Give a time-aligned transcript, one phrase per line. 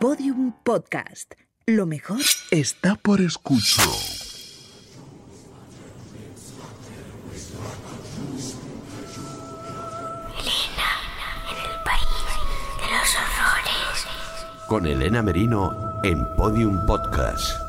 [0.00, 1.34] Podium Podcast.
[1.66, 3.84] Lo mejor está por escuchar.
[10.38, 10.88] Elena,
[11.50, 12.24] en el país
[12.80, 14.66] de los horrores.
[14.68, 15.70] Con Elena Merino
[16.02, 17.60] en Podium Podcast.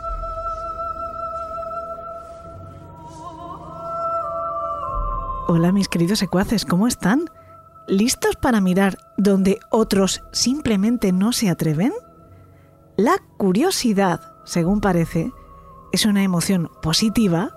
[5.50, 7.30] Hola mis queridos secuaces, ¿cómo están?
[7.90, 11.92] ¿Listos para mirar donde otros simplemente no se atreven?
[13.04, 15.32] La curiosidad, según parece,
[15.92, 17.50] es una emoción positiva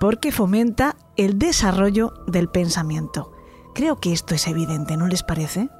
[0.00, 3.30] porque fomenta el desarrollo del pensamiento.
[3.72, 5.70] Creo que esto es evidente, ¿no les parece?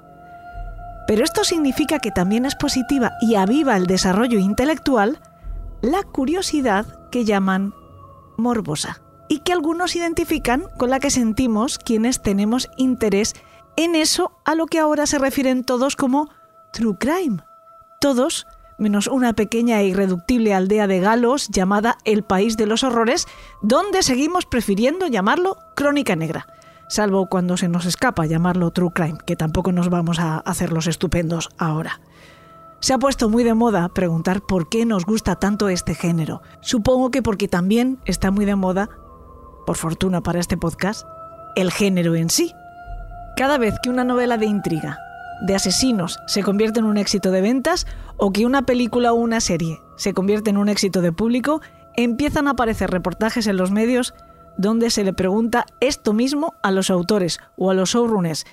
[1.09, 5.21] Pero esto significa que también es positiva y aviva el desarrollo intelectual
[5.83, 7.75] la curiosidad que llaman
[8.37, 13.35] morbosa y que algunos identifican con la que sentimos quienes tenemos interés
[13.75, 16.29] en eso a lo que ahora se refieren todos como
[16.73, 17.39] true crime.
[18.01, 18.47] Todos,
[18.81, 23.29] menos una pequeña e irreductible aldea de galos llamada El País de los Horrores,
[23.63, 26.47] donde seguimos prefiriendo llamarlo Crónica Negra,
[26.89, 30.87] salvo cuando se nos escapa llamarlo true crime, que tampoco nos vamos a hacer los
[30.87, 32.01] estupendos ahora.
[32.81, 36.41] Se ha puesto muy de moda preguntar por qué nos gusta tanto este género.
[36.63, 38.89] Supongo que porque también está muy de moda,
[39.67, 41.07] por fortuna para este podcast,
[41.57, 42.55] el género en sí.
[43.37, 44.99] Cada vez que una novela de intriga,
[45.41, 49.41] de asesinos, se convierte en un éxito de ventas, o que una película o una
[49.41, 51.61] serie se convierte en un éxito de público,
[51.97, 54.15] empiezan a aparecer reportajes en los medios
[54.57, 58.45] donde se le pregunta esto mismo a los autores o a los showrunners,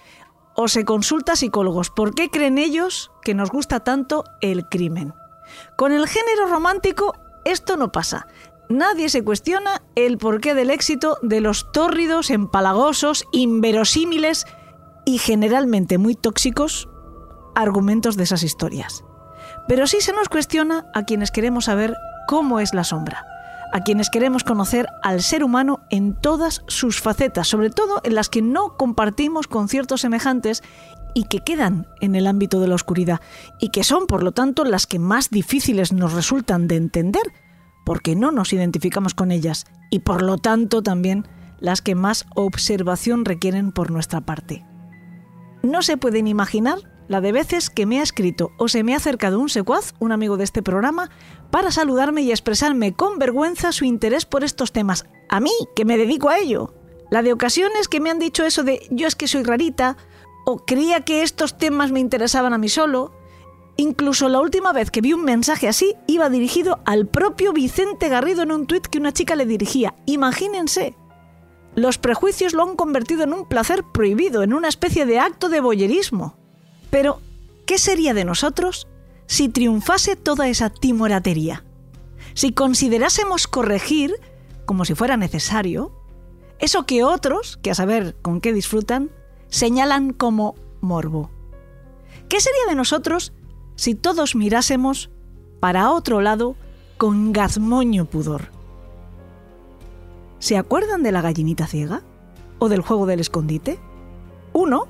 [0.55, 5.13] o se consulta a psicólogos por qué creen ellos que nos gusta tanto el crimen.
[5.75, 7.13] Con el género romántico
[7.45, 8.27] esto no pasa.
[8.69, 14.45] Nadie se cuestiona el porqué del éxito de los tórridos, empalagosos, inverosímiles
[15.07, 16.89] y generalmente muy tóxicos
[17.55, 19.05] argumentos de esas historias.
[19.65, 21.95] Pero sí se nos cuestiona a quienes queremos saber
[22.27, 23.25] cómo es la sombra,
[23.71, 28.27] a quienes queremos conocer al ser humano en todas sus facetas, sobre todo en las
[28.27, 30.61] que no compartimos con ciertos semejantes
[31.13, 33.21] y que quedan en el ámbito de la oscuridad,
[33.61, 37.23] y que son, por lo tanto, las que más difíciles nos resultan de entender,
[37.85, 41.25] porque no nos identificamos con ellas, y por lo tanto también
[41.61, 44.65] las que más observación requieren por nuestra parte.
[45.63, 48.97] No se pueden imaginar la de veces que me ha escrito o se me ha
[48.97, 51.09] acercado un secuaz, un amigo de este programa,
[51.51, 55.05] para saludarme y expresarme con vergüenza su interés por estos temas.
[55.29, 56.73] A mí, que me dedico a ello.
[57.09, 59.97] La de ocasiones que me han dicho eso de yo es que soy rarita,
[60.45, 63.13] o creía que estos temas me interesaban a mí solo.
[63.77, 68.43] Incluso la última vez que vi un mensaje así iba dirigido al propio Vicente Garrido
[68.43, 69.95] en un tuit que una chica le dirigía.
[70.05, 70.95] Imagínense.
[71.77, 75.61] Los prejuicios lo han convertido en un placer prohibido, en una especie de acto de
[75.61, 76.35] boyerismo.
[76.89, 77.21] Pero,
[77.67, 78.87] ¿qué sería de nosotros
[79.27, 81.63] si triunfase toda esa timoratería?
[82.33, 84.15] Si considerásemos corregir,
[84.65, 85.91] como si fuera necesario,
[86.57, 89.11] eso que otros, que a saber con qué disfrutan,
[89.49, 91.29] señalan como morbo.
[92.27, 93.33] ¿Qué sería de nosotros
[93.75, 95.11] si todos mirásemos
[95.59, 96.55] para otro lado
[96.97, 98.56] con gazmoño pudor?
[100.39, 102.03] ¿Se acuerdan de la gallinita ciega?
[102.59, 103.79] ¿O del juego del escondite?
[104.53, 104.87] Uno,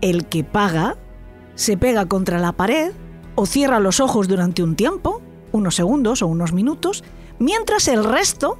[0.00, 0.96] el que paga,
[1.54, 2.92] se pega contra la pared
[3.34, 5.20] o cierra los ojos durante un tiempo,
[5.52, 7.04] unos segundos o unos minutos,
[7.38, 8.58] mientras el resto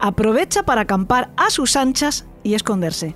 [0.00, 3.14] aprovecha para acampar a sus anchas y esconderse.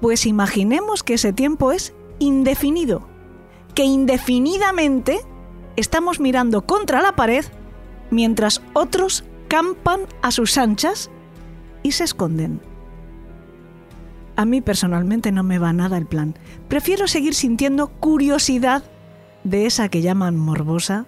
[0.00, 3.06] Pues imaginemos que ese tiempo es indefinido,
[3.74, 5.20] que indefinidamente
[5.76, 7.44] estamos mirando contra la pared
[8.10, 11.10] mientras otros campan a sus anchas
[11.88, 12.60] y se esconden.
[14.36, 16.34] A mí personalmente no me va nada el plan.
[16.68, 18.84] Prefiero seguir sintiendo curiosidad
[19.42, 21.06] de esa que llaman morbosa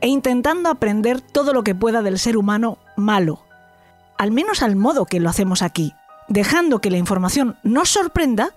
[0.00, 3.44] e intentando aprender todo lo que pueda del ser humano malo,
[4.18, 5.94] al menos al modo que lo hacemos aquí,
[6.28, 8.50] dejando que la información nos sorprenda,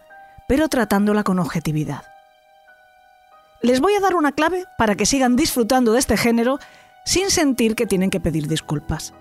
[0.47, 2.03] pero tratándola con objetividad.
[3.61, 6.57] Les voy a dar una clave para que sigan disfrutando de este género
[7.03, 9.13] sin sentir que tienen que pedir disculpas.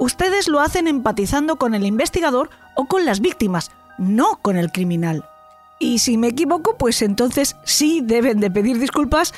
[0.00, 5.26] Ustedes lo hacen empatizando con el investigador o con las víctimas, no con el criminal.
[5.78, 9.34] Y si me equivoco, pues entonces sí deben de pedir disculpas.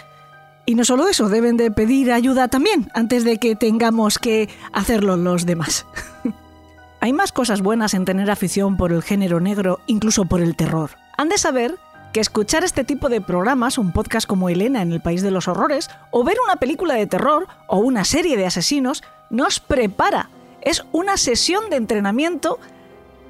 [0.64, 5.16] Y no solo eso, deben de pedir ayuda también, antes de que tengamos que hacerlo
[5.16, 5.84] los demás.
[7.00, 10.90] Hay más cosas buenas en tener afición por el género negro, incluso por el terror.
[11.18, 11.76] Han de saber
[12.12, 15.48] que escuchar este tipo de programas, un podcast como Elena en el País de los
[15.48, 20.30] Horrores, o ver una película de terror o una serie de asesinos, nos prepara.
[20.62, 22.58] Es una sesión de entrenamiento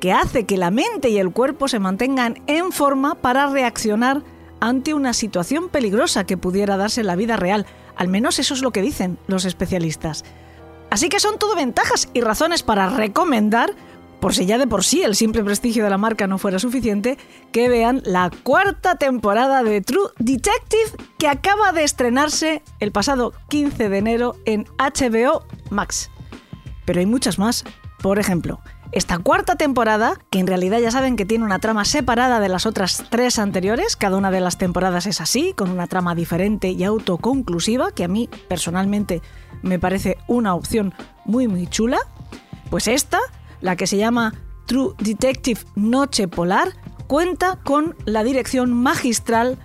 [0.00, 4.23] que hace que la mente y el cuerpo se mantengan en forma para reaccionar
[4.61, 7.67] ante una situación peligrosa que pudiera darse en la vida real.
[7.96, 10.25] Al menos eso es lo que dicen los especialistas.
[10.90, 13.75] Así que son todo ventajas y razones para recomendar,
[14.20, 17.17] por si ya de por sí el simple prestigio de la marca no fuera suficiente,
[17.50, 23.88] que vean la cuarta temporada de True Detective que acaba de estrenarse el pasado 15
[23.88, 26.11] de enero en HBO Max.
[26.84, 27.64] Pero hay muchas más.
[28.02, 28.61] Por ejemplo,
[28.93, 32.67] esta cuarta temporada, que en realidad ya saben que tiene una trama separada de las
[32.67, 36.84] otras tres anteriores, cada una de las temporadas es así, con una trama diferente y
[36.84, 39.23] autoconclusiva, que a mí personalmente
[39.62, 40.93] me parece una opción
[41.25, 41.99] muy muy chula,
[42.69, 43.19] pues esta,
[43.61, 44.35] la que se llama
[44.67, 46.75] True Detective Noche Polar,
[47.06, 49.58] cuenta con la dirección magistral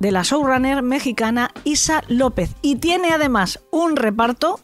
[0.00, 4.58] de la showrunner mexicana Isa López y tiene además un reparto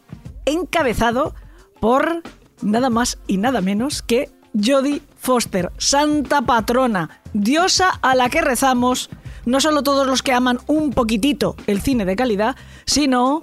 [0.45, 1.35] encabezado
[1.81, 2.23] por
[2.63, 9.11] nada más y nada menos que Jodie Foster, santa patrona, diosa a la que rezamos,
[9.45, 13.43] no solo todos los que aman un poquitito el cine de calidad, sino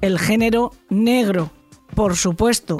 [0.00, 1.50] el género negro,
[1.94, 2.78] por supuesto.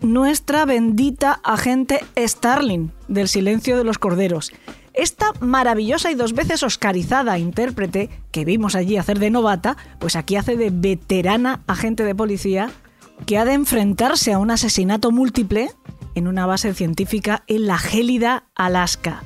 [0.00, 4.52] Nuestra bendita agente Starling del Silencio de los Corderos.
[4.92, 10.36] Esta maravillosa y dos veces oscarizada intérprete que vimos allí hacer de novata, pues aquí
[10.36, 12.70] hace de veterana agente de policía
[13.26, 15.70] que ha de enfrentarse a un asesinato múltiple
[16.14, 19.22] en una base científica en la gélida Alaska.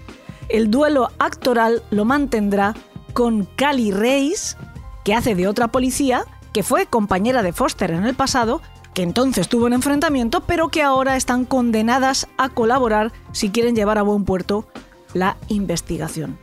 [0.48, 2.74] El duelo actoral lo mantendrá
[3.12, 4.56] con Cali Reis,
[5.04, 8.62] que hace de otra policía, que fue compañera de Foster en el pasado,
[8.94, 13.98] que entonces tuvo un enfrentamiento, pero que ahora están condenadas a colaborar si quieren llevar
[13.98, 14.66] a buen puerto
[15.14, 16.38] la investigación.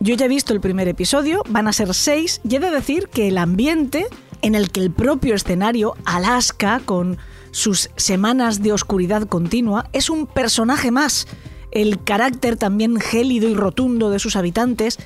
[0.00, 3.08] Yo ya he visto el primer episodio, van a ser seis, y he de decir
[3.08, 4.06] que el ambiente
[4.42, 7.18] en el que el propio escenario, Alaska, con
[7.50, 11.26] sus semanas de oscuridad continua, es un personaje más.
[11.70, 14.98] El carácter también gélido y rotundo de sus habitantes,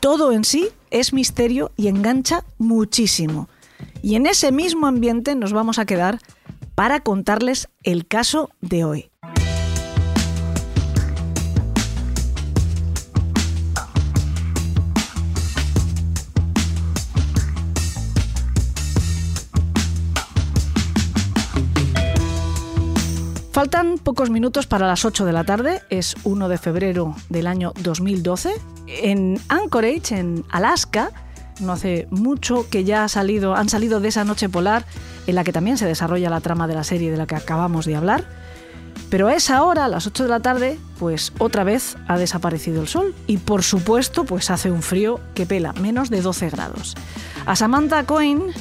[0.00, 3.48] todo en sí es misterio y engancha muchísimo.
[4.02, 6.20] Y en ese mismo ambiente nos vamos a quedar
[6.74, 9.10] para contarles el caso de hoy.
[23.58, 27.72] Faltan pocos minutos para las 8 de la tarde, es 1 de febrero del año
[27.82, 28.52] 2012.
[28.86, 31.10] En Anchorage, en Alaska,
[31.58, 34.84] no hace mucho que ya han salido de esa noche polar
[35.26, 37.84] en la que también se desarrolla la trama de la serie de la que acabamos
[37.84, 38.28] de hablar.
[39.10, 42.80] Pero a esa hora, a las 8 de la tarde, pues otra vez ha desaparecido
[42.80, 46.94] el sol y por supuesto pues hace un frío que pela, menos de 12 grados.
[47.44, 48.52] A Samantha Coyne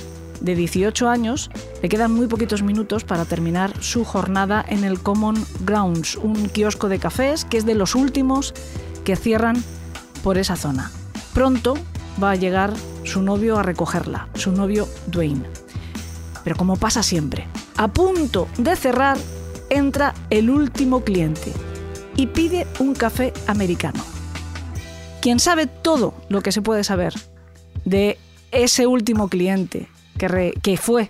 [0.42, 1.50] de 18 años,
[1.82, 6.90] le quedan muy poquitos minutos para terminar su jornada en el Common Grounds, un kiosco
[6.90, 8.54] de cafés que es de los últimos
[9.04, 9.64] que cierran
[10.24, 10.92] por esa zona.
[11.34, 11.76] Pronto
[12.22, 12.74] va a llegar
[13.04, 15.46] su novio a recogerla, su novio Dwayne.
[16.44, 19.18] Pero como pasa siempre, a punto de cerrar,
[19.70, 21.52] entra el último cliente
[22.16, 24.04] y pide un café americano.
[25.22, 27.14] Quien sabe todo lo que se puede saber
[27.86, 28.18] de
[28.52, 29.88] ese último cliente
[30.18, 31.10] que, fue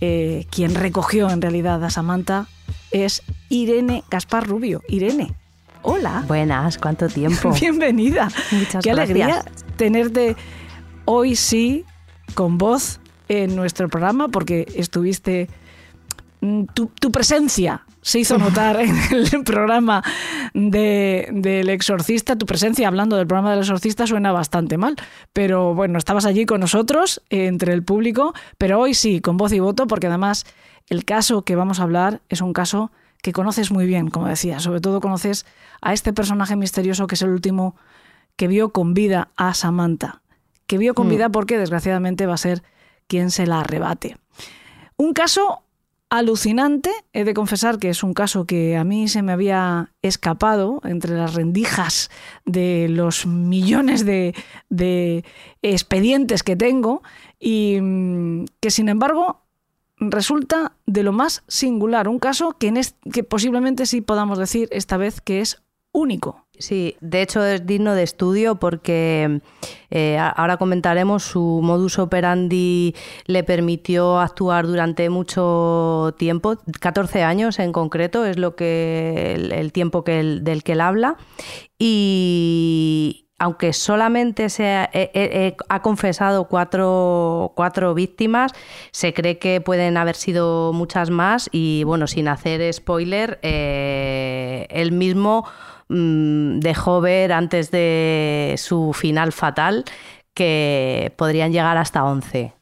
[0.00, 2.46] eh, quien recogió en realidad a Samantha,
[2.90, 4.82] es Irene Gaspar Rubio.
[4.88, 5.34] Irene,
[5.82, 6.24] hola.
[6.26, 7.52] Buenas, ¿cuánto tiempo?
[7.60, 8.28] Bienvenida.
[8.50, 9.10] Muchas Qué gracias.
[9.10, 9.44] alegría
[9.76, 10.36] tenerte
[11.04, 11.84] hoy sí
[12.34, 15.48] con voz en nuestro programa porque estuviste
[16.40, 20.02] mm, tu, tu presencia se hizo notar en el programa
[20.54, 22.36] de, del exorcista.
[22.36, 24.96] Tu presencia hablando del programa del exorcista suena bastante mal,
[25.32, 29.52] pero bueno, estabas allí con nosotros, eh, entre el público, pero hoy sí, con voz
[29.52, 30.46] y voto, porque además
[30.88, 32.90] el caso que vamos a hablar es un caso
[33.22, 35.44] que conoces muy bien, como decía, sobre todo conoces
[35.82, 37.76] a este personaje misterioso que es el último
[38.36, 40.22] que vio con vida a Samantha,
[40.66, 41.10] que vio con Mm.
[41.10, 42.62] vida porque desgraciadamente va a ser
[43.08, 44.16] quien se la arrebate.
[44.96, 45.64] Un caso
[46.10, 46.90] alucinante.
[47.12, 51.16] He de confesar que es un caso que a mí se me había escapado entre
[51.16, 52.10] las rendijas
[52.44, 54.34] de los millones de,
[55.62, 57.02] expedientes que tengo
[57.38, 59.42] y mm, que sin embargo
[59.98, 62.08] resulta de lo más singular.
[62.08, 62.72] Un caso que,
[63.12, 66.46] que posiblemente sí podamos decir esta vez que es único.
[66.58, 69.40] Sí, de hecho es digno de estudio porque
[69.90, 72.94] eh, ahora comentaremos su modus operandi
[73.24, 79.72] le permitió actuar durante mucho tiempo, 14 años en concreto es lo que el, el
[79.72, 81.16] tiempo que él- del que él habla
[81.78, 84.90] y aunque solamente se ha,
[85.70, 88.52] ha confesado cuatro, cuatro víctimas,
[88.92, 94.92] se cree que pueden haber sido muchas más y bueno, sin hacer spoiler, eh, él
[94.92, 95.46] mismo
[95.90, 99.84] mm, dejó ver antes de su final fatal
[100.32, 102.54] que podrían llegar hasta 11,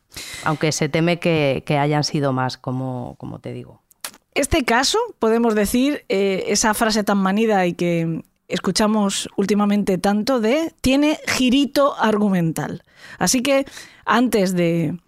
[0.44, 3.82] aunque se teme que, hayan sido más, como, como te digo.
[4.34, 10.72] Este caso, podemos decir, eh, esa frase tan manida y que escuchamos últimamente tanto de
[10.80, 12.82] tiene girito argumental.
[13.18, 13.66] Así que
[14.04, 14.98] antes de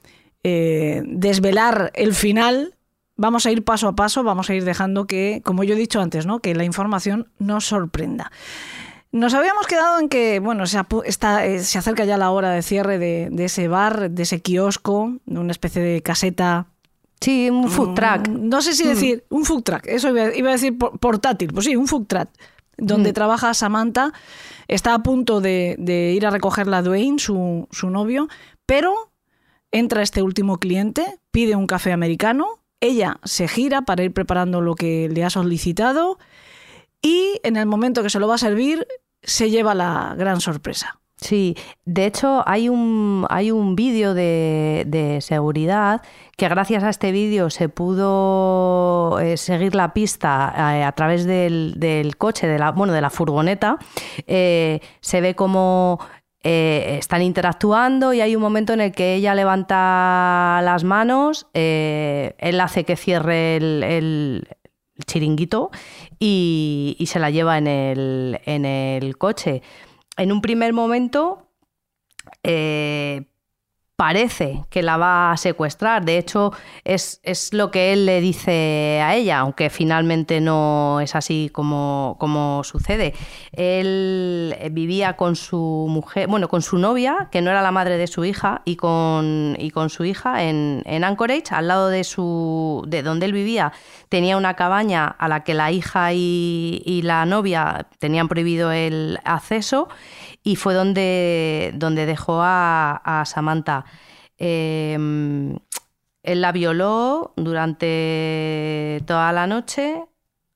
[0.45, 2.75] eh, desvelar el final,
[3.21, 6.01] vamos a ir paso a paso, vamos a ir dejando que, como yo he dicho
[6.01, 6.41] antes, ¿no?
[6.41, 8.33] que la información nos sorprenda.
[9.13, 12.63] Nos habíamos quedado en que, bueno, se, está, eh, se acerca ya la hora de
[12.63, 16.67] cierre de, de ese bar, de ese kiosco, de una especie de caseta
[17.21, 18.29] Sí, un food truck.
[18.31, 21.53] Mm, No sé si decir un food truck, eso iba, iba a decir por- portátil,
[21.53, 22.29] pues sí, un food truck,
[22.79, 24.13] donde trabaja Samantha,
[24.69, 28.29] está a punto de, de ir a recogerla a Dwayne, su, su novio,
[28.65, 29.13] pero
[29.71, 34.75] entra este último cliente, pide un café americano, ella se gira para ir preparando lo
[34.75, 36.19] que le ha solicitado
[37.03, 38.87] y en el momento que se lo va a servir
[39.23, 41.01] se lleva la gran sorpresa.
[41.17, 46.01] Sí, de hecho hay un, hay un vídeo de, de seguridad
[46.39, 51.75] que gracias a este vídeo se pudo eh, seguir la pista eh, a través del,
[51.77, 53.77] del coche, de la, bueno, de la furgoneta.
[54.27, 56.01] Eh, se ve como
[56.43, 62.35] eh, están interactuando y hay un momento en el que ella levanta las manos, eh,
[62.39, 64.49] él hace que cierre el,
[65.07, 65.71] chiringuito
[66.19, 69.63] y, y se la lleva en el, en el coche.
[70.17, 71.51] En un primer momento
[72.43, 73.25] eh,
[74.01, 76.07] parece que la va a secuestrar.
[76.07, 76.55] De hecho,
[76.85, 82.17] es, es lo que él le dice a ella, aunque finalmente no es así como,
[82.19, 83.13] como sucede.
[83.53, 87.99] Él eh, vivía con su mujer, bueno, con su novia, que no era la madre
[87.99, 92.05] de su hija, y con, y con su hija en, en Anchorage, al lado de
[92.05, 92.83] su.
[92.87, 93.75] de donde él vivía,
[94.09, 99.19] tenía una cabaña a la que la hija y, y la novia tenían prohibido el
[99.25, 99.91] acceso
[100.43, 103.85] y fue donde, donde dejó a, Samantha.
[104.39, 104.97] Eh,
[106.23, 110.05] él la violó durante toda la noche.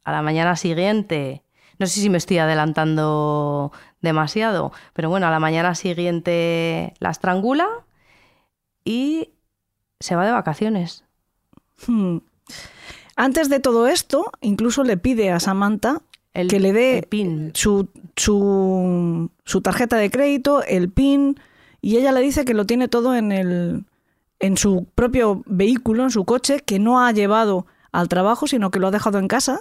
[0.04, 1.44] A la mañana siguiente,
[1.78, 3.72] no sé si me estoy adelantando
[4.02, 7.66] demasiado, pero bueno, a la mañana siguiente la estrangula
[8.84, 9.30] y
[10.00, 11.04] se va de vacaciones.
[11.86, 12.18] Hmm.
[13.16, 16.02] Antes de todo esto, incluso le pide a Samantha
[16.34, 17.50] El- que le dé el PIN.
[17.54, 21.38] Su, su, su tarjeta de crédito, el PIN,
[21.80, 23.84] y ella le dice que lo tiene todo en, el,
[24.40, 28.78] en su propio vehículo, en su coche, que no ha llevado al trabajo, sino que
[28.80, 29.60] lo ha dejado en casa.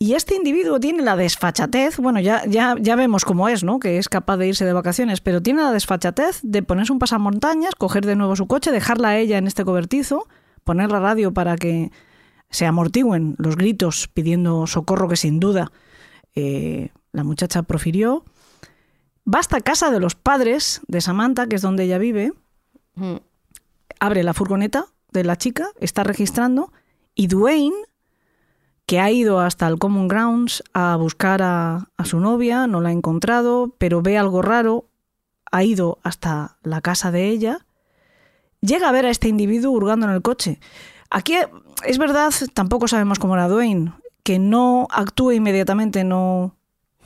[0.00, 3.80] Y este individuo tiene la desfachatez, bueno, ya, ya, ya vemos cómo es, ¿no?
[3.80, 7.74] Que es capaz de irse de vacaciones, pero tiene la desfachatez de ponerse un pasamontañas,
[7.74, 10.28] coger de nuevo su coche, dejarla a ella en este cobertizo,
[10.62, 11.90] poner la radio para que
[12.48, 15.72] se amortigüen los gritos pidiendo socorro que sin duda
[16.34, 18.24] eh, la muchacha profirió.
[19.32, 22.32] Va hasta casa de los padres de Samantha, que es donde ella vive,
[22.94, 23.16] Mm.
[24.00, 26.72] abre la furgoneta de la chica, está registrando,
[27.14, 27.76] y Dwayne,
[28.86, 32.88] que ha ido hasta el Common Grounds a buscar a, a su novia, no la
[32.88, 34.86] ha encontrado, pero ve algo raro,
[35.52, 37.66] ha ido hasta la casa de ella,
[38.60, 40.58] llega a ver a este individuo hurgando en el coche.
[41.10, 41.34] Aquí
[41.86, 43.92] es verdad, tampoco sabemos cómo era Dwayne,
[44.28, 46.54] que no actúa inmediatamente, no,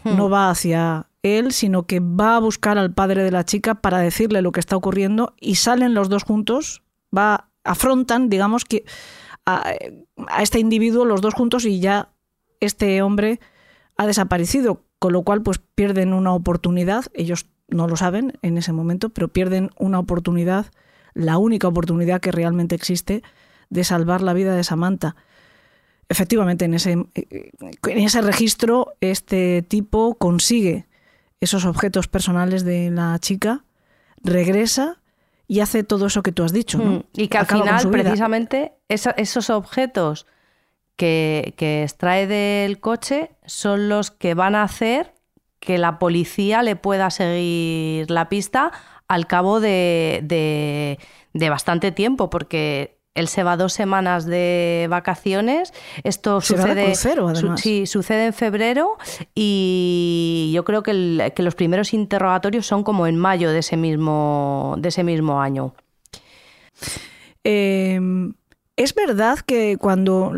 [0.03, 3.99] no va hacia él, sino que va a buscar al padre de la chica para
[3.99, 6.83] decirle lo que está ocurriendo y salen los dos juntos,
[7.17, 8.85] va, afrontan, digamos que
[9.47, 9.73] a,
[10.27, 12.09] a este individuo los dos juntos y ya
[12.59, 13.39] este hombre
[13.97, 18.73] ha desaparecido, con lo cual pues pierden una oportunidad, ellos no lo saben en ese
[18.73, 20.73] momento, pero pierden una oportunidad,
[21.15, 23.23] la única oportunidad que realmente existe
[23.71, 25.15] de salvar la vida de Samantha.
[26.13, 27.09] Efectivamente, en ese, en
[27.99, 30.87] ese registro este tipo consigue
[31.41, 33.65] esos objetos personales de la chica,
[34.23, 35.01] regresa
[35.49, 36.79] y hace todo eso que tú has dicho.
[36.79, 36.91] ¿no?
[36.93, 40.27] Mm, Y que al Acaba final, precisamente, esa- esos objetos
[40.97, 45.15] que, que extrae del coche son los que van a hacer
[45.59, 48.73] que la policía le pueda seguir la pista
[49.09, 50.99] al cabo de, de-
[51.33, 55.73] de bastante tiempo, porque él se va dos semanas de vacaciones.
[56.03, 57.61] Esto Se va de sucede, su- además.
[57.61, 58.97] sí, sucede en febrero
[59.35, 63.77] y yo creo que, el- que los primeros interrogatorios son como en mayo de ese
[63.77, 65.75] mismo, de ese mismo año.
[67.45, 68.01] Eh,
[68.77, 70.33] es verdad que cuando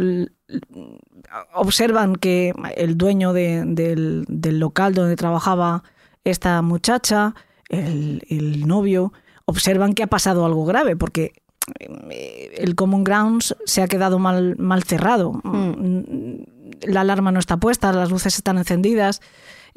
[1.55, 5.83] observan que el dueño de- del, del local donde trabajaba
[6.25, 7.35] esta muchacha,
[7.69, 9.13] el, el novio,
[9.47, 11.33] observan que ha pasado algo grave, porque
[11.79, 15.41] el Common Grounds se ha quedado mal, mal cerrado.
[15.45, 16.43] Mm,
[16.87, 19.21] La alarma no está puesta, las luces están encendidas.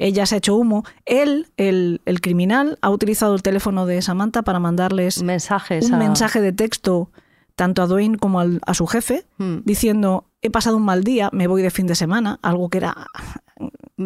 [0.00, 0.84] ella se ha hecho humo.
[1.06, 5.86] Él, el, el criminal, ha utilizado el teléfono de Samantha para mandarles Mensajes.
[5.86, 7.10] un a- mensaje de texto
[7.56, 9.58] tanto a Dwayne como al- a su jefe, Mm.
[9.64, 12.94] diciendo, he pasado un mal día, me voy de fin de semana, algo que era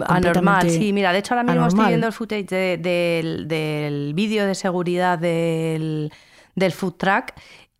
[0.06, 0.92] Anormal, sí.
[0.94, 5.18] Mira, de hecho ahora mismo estoy viendo el footage de- del, del vídeo de seguridad
[5.18, 6.10] del,
[6.54, 7.32] del food truck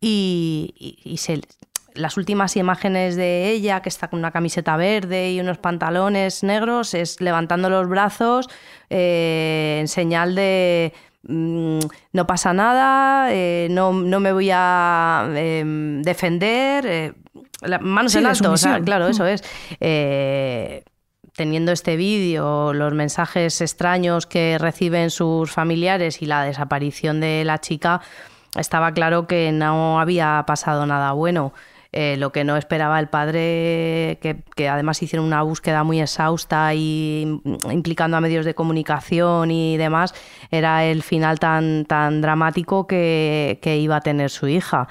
[0.03, 1.41] y, y- y se-
[1.95, 6.93] las últimas imágenes de ella, que está con una camiseta verde y unos pantalones negros,
[6.95, 8.49] es levantando los brazos
[8.89, 10.91] eh, en señal de
[11.27, 11.79] mm,
[12.11, 17.13] no pasa nada, eh, no, no me voy a em, defender, eh,
[17.61, 19.27] la- manos Sí, en alto, o sea, claro, eso Mm.
[19.27, 19.43] es.
[21.35, 27.59] Teniendo este vídeo, los mensajes extraños que reciben sus familiares y la desaparición de la
[27.59, 28.01] chica,
[28.55, 31.53] estaba claro que no había pasado nada bueno.
[31.95, 37.39] Eh, lo que no esperaba el padre, que, además hicieron una búsqueda muy exhausta y
[37.43, 40.15] mm, implicando a medios de comunicación y demás,
[40.49, 44.87] era el final tan, tan dramático que, iba a tener su hija.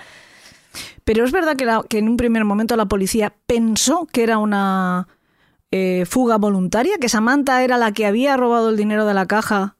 [1.02, 1.56] Pero es verdad
[1.88, 5.08] que en un primer momento la policía pensó que era una
[5.72, 9.76] eh, fuga voluntaria, que Samantha era la que había robado el dinero de la caja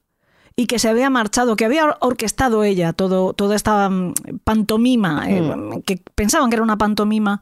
[0.55, 5.23] y que se había marchado, que había or- orquestado ella todo, toda esta mm, pantomima,
[5.29, 7.41] eh, que pensaban que era una pantomima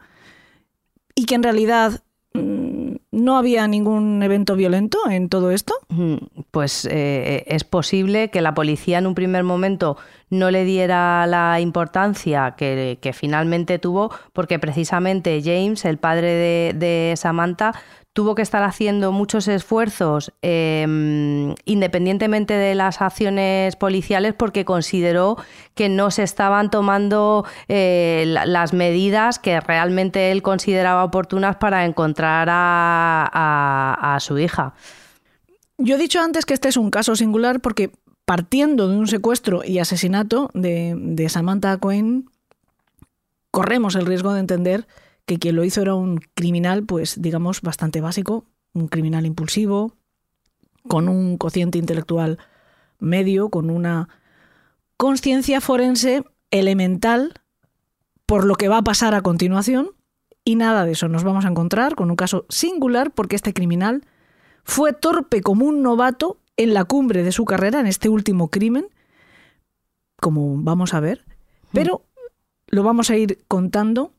[1.15, 2.01] y que en realidad
[2.33, 5.73] mm, no había ningún evento violento en todo esto.
[5.89, 6.15] Mm,
[6.51, 9.97] Pues eh, es posible que la policía en un primer momento
[10.29, 16.73] no le diera la importancia que, que finalmente tuvo, porque precisamente James, el padre de,
[16.77, 17.73] de Samantha,
[18.13, 25.37] tuvo que estar haciendo muchos esfuerzos eh, independientemente de las acciones policiales porque consideró
[25.75, 31.85] que no se estaban tomando eh, la- las medidas que realmente él consideraba oportunas para
[31.85, 34.73] encontrar a su hija.
[35.77, 37.91] Yo he dicho antes que este es un caso singular porque
[38.25, 42.29] partiendo de un secuestro y asesinato de, de Samantha Cohen,
[43.51, 44.87] corremos el riesgo de entender
[45.31, 49.93] que quien lo hizo era un criminal, pues digamos, bastante básico, un criminal impulsivo,
[50.89, 52.37] con un cociente intelectual
[52.99, 54.09] medio, con una
[54.97, 57.33] conciencia forense elemental
[58.25, 59.91] por lo que va a pasar a continuación.
[60.43, 64.03] Y nada de eso, nos vamos a encontrar con un caso singular porque este criminal
[64.65, 68.87] fue torpe como un novato en la cumbre de su carrera, en este último crimen,
[70.19, 71.23] como vamos a ver,
[71.71, 72.03] pero
[72.67, 74.11] lo vamos a ir contando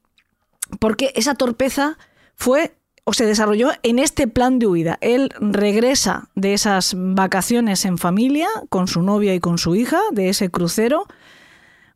[0.78, 1.98] porque esa torpeza
[2.34, 4.98] fue o se desarrolló en este plan de huida.
[5.00, 10.28] Él regresa de esas vacaciones en familia con su novia y con su hija, de
[10.28, 11.06] ese crucero,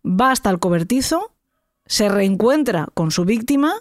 [0.05, 1.33] va hasta el cobertizo,
[1.87, 3.73] se reencuentra con su víctima,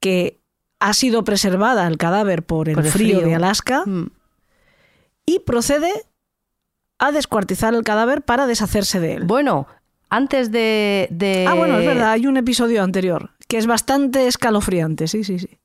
[0.00, 0.38] que
[0.78, 3.28] ha sido preservada el cadáver por el, Por el frío, frío.
[3.28, 4.06] de Alaska, Mm.
[5.26, 5.92] y procede
[6.98, 9.24] a descuartizar el cadáver para deshacerse de él.
[9.24, 9.66] Bueno,
[10.08, 15.08] antes de, de- Ah, bueno, es verdad, hay un episodio anterior que es bastante escalofriante,
[15.08, 15.58] sí, sí, sí.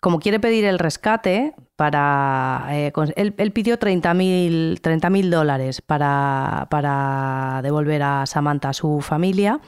[0.00, 2.66] Como quiere pedir el rescate para...
[2.70, 9.60] eh, él, él pidió 30.000 30.000 dólares para, para devolver a Samantha a su familia.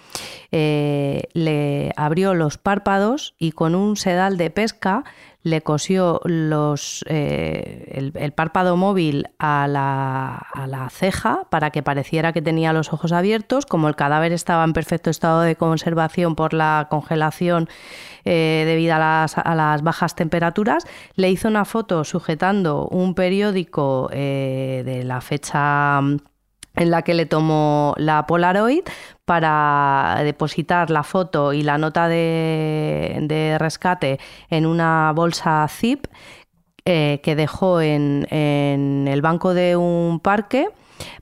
[0.50, 5.04] Eh, le abrió los párpados y con un sedal de pesca
[5.42, 12.92] le cosió eh, el, párpado móvil a la, ceja para que pareciera que tenía los
[12.92, 13.66] ojos abiertos.
[13.66, 17.68] Como el cadáver estaba en perfecto estado de conservación por la congelación
[18.24, 24.08] eh, debido a las, a las bajas temperaturas, le hizo una foto sujetando un periódico
[24.12, 26.18] eh, de la fecha mm,
[26.74, 28.84] en la que le tomó la Polaroid
[29.32, 36.04] para depositar la foto y la nota de, rescate en una bolsa zip
[36.84, 40.68] eh, que dejó en el banco de un parque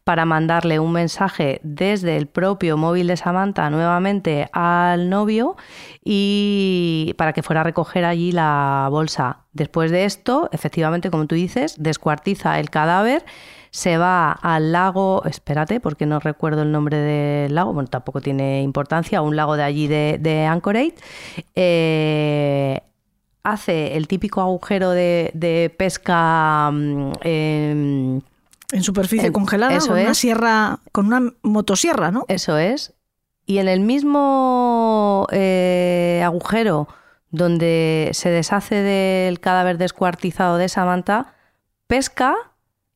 [0.02, 5.56] para mandarle un mensaje desde el propio móvil de Samantha nuevamente al novio
[6.04, 9.44] y para que fuera a recoger allí la bolsa.
[9.52, 13.24] Después de esto, efectivamente, como tú dices, descuartiza el cadáver,
[13.70, 18.62] se va al lago, espérate, porque no recuerdo el nombre del lago, bueno, tampoco tiene
[18.62, 20.94] importancia, un lago de allí de, de Anchorage.
[21.54, 22.80] eh,
[23.42, 28.20] hace el típico agujero de, de pesca mm, em,
[28.72, 30.18] En superficie En- congelada, eso con una es.
[30.18, 32.24] sierra, con una motosierra, ¿no?
[32.28, 32.92] Eso es.
[33.46, 36.86] Y en el mismo eh, agujero
[37.30, 41.34] donde se deshace del cadáver descuartizado de Samantha,
[41.86, 42.34] pesca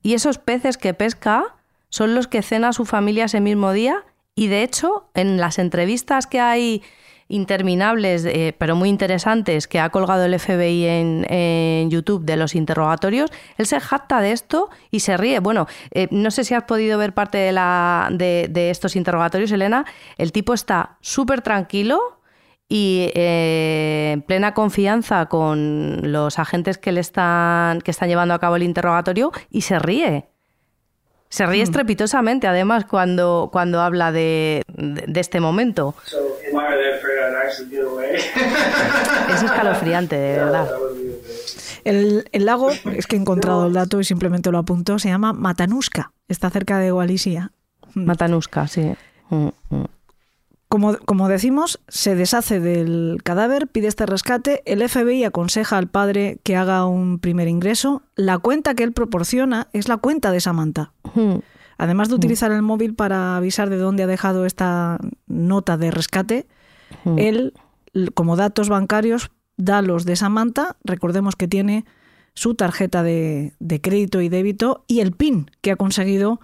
[0.04, 1.56] y esos peces que pesca
[1.88, 4.04] son los que cena su familia ese mismo día
[4.36, 6.82] y de hecho en las entrevistas que hay
[7.26, 13.30] interminables, eh, pero muy interesantes, que ha colgado el FBI en, YouTube de los interrogatorios,
[13.56, 15.40] él se jacta de esto y se ríe.
[15.40, 19.52] Bueno, eh, no sé si has podido ver parte de, la, de, de estos interrogatorios,
[19.52, 19.86] Elena.
[20.18, 22.18] El tipo está súper tranquilo
[22.74, 28.40] y eh, en plena confianza con los agentes que le están que están llevando a
[28.40, 30.26] cabo el interrogatorio y se ríe.
[31.28, 35.94] Se ríe estrepitosamente, además, cuando, cuando habla de, de, de este momento.
[39.34, 40.68] Es escalofriante, de verdad.
[41.84, 45.32] El, el, lago, es que he encontrado el dato y simplemente lo apunto, se llama
[45.32, 46.12] Matanuska.
[46.28, 47.52] Está cerca de Wallisia.
[47.94, 48.94] Matanuska, sí.
[49.30, 49.84] Mm, mm.
[50.74, 56.40] Como, como, decimos, se deshace del cadáver, pide este rescate, el FBI aconseja al padre
[56.42, 58.02] que haga un primer ingreso.
[58.16, 60.90] La cuenta que él proporciona es la cuenta de Samantha.
[61.14, 61.37] Mm.
[61.78, 66.48] Además de utilizar el móvil para avisar de dónde ha dejado esta nota de rescate,
[67.04, 67.18] Mm.
[67.20, 67.54] él,
[68.14, 70.76] como datos bancarios, da los de Samantha.
[70.82, 71.84] Recordemos que tiene
[72.34, 76.40] su tarjeta de, de crédito y débito y el PIN que ha conseguido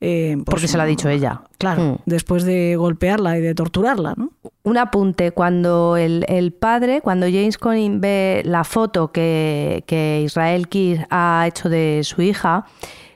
[0.00, 1.42] eh, pues, Porque se lo ha dicho ella.
[1.58, 1.96] Claro, Mm.
[2.06, 4.30] después de golpearla y de torturarla, ¿no?
[4.62, 10.68] Un apunte, cuando el, el padre, cuando James Conning ve la foto que, que Israel
[10.68, 12.64] Kiss ha hecho de su hija,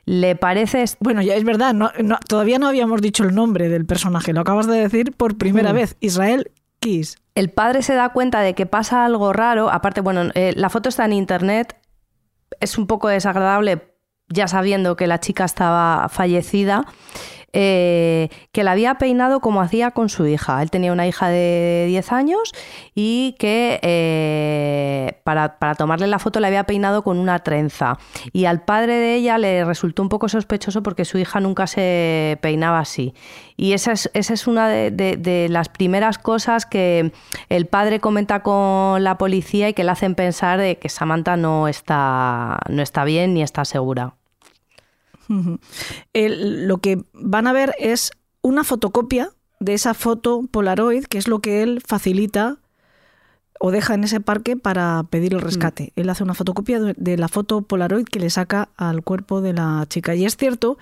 [0.07, 0.85] le parece...
[0.99, 4.41] Bueno, ya es verdad, no, no, todavía no habíamos dicho el nombre del personaje, lo
[4.41, 5.77] acabas de decir por primera Mm.
[5.77, 7.17] vez, Israel Kiss.
[7.37, 10.89] El padre se da cuenta de que pasa algo raro, aparte, bueno, eh, la foto
[10.89, 11.77] está en internet,
[12.59, 13.92] es un poco desagradable
[14.33, 16.87] ya sabiendo que la chica estaba fallecida,
[17.55, 20.63] eh, que la había peinado como hacía con su hija.
[20.63, 22.53] Él tenía una hija de 10 años
[22.95, 27.99] y que eh, para, para, tomarle la foto le había peinado con una trenza.
[28.33, 32.39] Y al padre de ella le resultó un poco sospechoso porque su hija nunca se
[32.41, 33.13] peinaba así.
[33.59, 37.13] Y esa es, esa es una de, de, de las primeras cosas que
[37.51, 41.69] el padre comenta con la policía y que le hacen pensar de que Samantha no
[41.69, 44.15] está, no está bien ni está segura.
[46.13, 51.29] El, lo que van a ver es una fotocopia de esa foto Polaroid, que es
[51.29, 52.59] lo que él facilita
[53.61, 55.93] o deja en ese parque para pedir el rescate.
[55.95, 56.01] Mm.
[56.01, 59.87] Él hace una fotocopia de la foto Polaroid que le saca al cuerpo de la
[59.89, 60.17] chica.
[60.17, 60.79] Y es cierto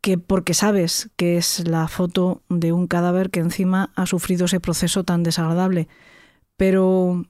[0.00, 4.60] que porque sabes que es la foto de un cadáver que encima ha sufrido ese
[4.60, 5.88] proceso tan desagradable,
[6.56, 7.24] pero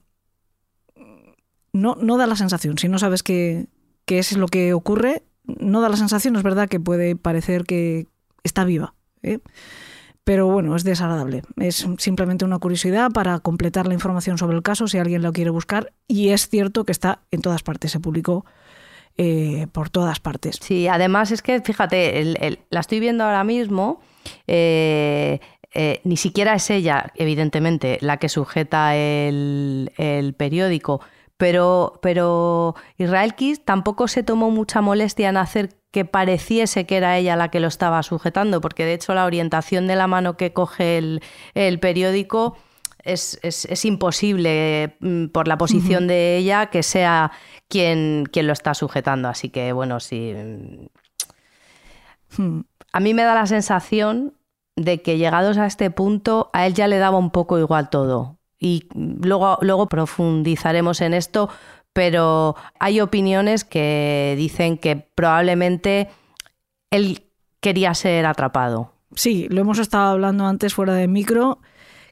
[1.73, 3.67] no, no da la sensación, si no sabes que
[4.05, 5.23] es lo que ocurre,
[5.59, 8.07] no da la sensación, es verdad que puede parecer que
[8.43, 9.39] está viva, ¿eh?
[10.23, 11.41] pero bueno, es desagradable.
[11.57, 15.49] Es simplemente una curiosidad para completar la información sobre el caso si alguien lo quiere
[15.49, 18.45] buscar y es cierto que está en todas partes, se publicó
[19.17, 20.59] eh, por todas partes.
[20.61, 24.01] Sí, además es que, fíjate, la estoy viendo ahora mismo.
[24.45, 25.39] Eh,
[26.03, 31.01] ni siquiera es ella, evidentemente, la que sujeta el periódico,
[31.39, 37.17] pero, pero Israel Kiss tampoco se tomó mucha molestia en hacer que pareciese que era
[37.17, 40.51] ella la que lo estaba sujetando, porque de hecho la orientación de la mano que
[40.51, 41.21] coge el,
[41.53, 42.57] el periódico
[43.05, 46.09] es, es, es, imposible mm, por la posición uh -huh.
[46.09, 47.31] de ella que sea
[47.69, 49.29] quien, quien lo está sujetando.
[49.29, 50.33] Así que bueno, sí.
[52.35, 52.63] Hmm.
[52.91, 54.33] A mí me da la sensación
[54.75, 58.38] de que llegados a este punto, a él ya le daba un poco igual todo.
[58.59, 61.49] Y luego, luego profundizaremos en esto,
[61.93, 66.09] pero hay opiniones que dicen que probablemente
[66.91, 67.23] él
[67.61, 68.93] quería ser atrapado.
[69.15, 71.59] Sí, lo hemos estado hablando antes fuera de micro,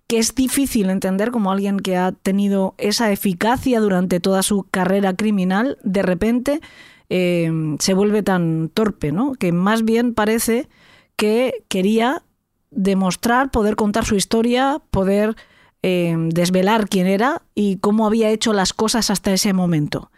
[0.08, 5.14] que es difícil entender como alguien que ha tenido esa eficacia durante toda su carrera
[5.14, 6.62] criminal, de repente
[7.10, 9.34] eh, se vuelve tan torpe, ¿no?
[9.34, 10.70] Que más bien parece
[11.18, 12.24] que quería
[12.72, 15.36] demostrar, poder contar su historia, poder
[15.84, 20.12] eh, desvelar quién era y cómo había hecho las cosas hasta ese momento.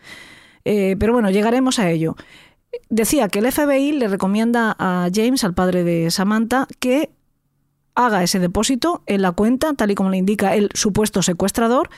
[0.66, 2.16] Eh, pero bueno, llegaremos a ello.
[2.90, 7.10] Decía que el FBI le recomienda a James, al padre de Samantha, que
[7.96, 11.90] haga ese depósito en la cuenta, tal y como le indica el supuesto secuestrador.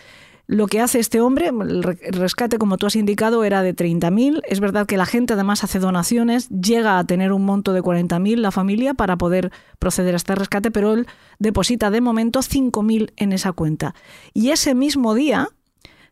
[0.51, 4.41] Lo que hace este hombre, el rescate, como tú has indicado, era de 30.000.
[4.45, 8.35] Es verdad que la gente además hace donaciones, llega a tener un monto de 40.000
[8.35, 11.07] la familia para poder proceder a este rescate, pero él
[11.39, 13.95] deposita de momento 5.000 en esa cuenta.
[14.33, 15.47] Y ese mismo día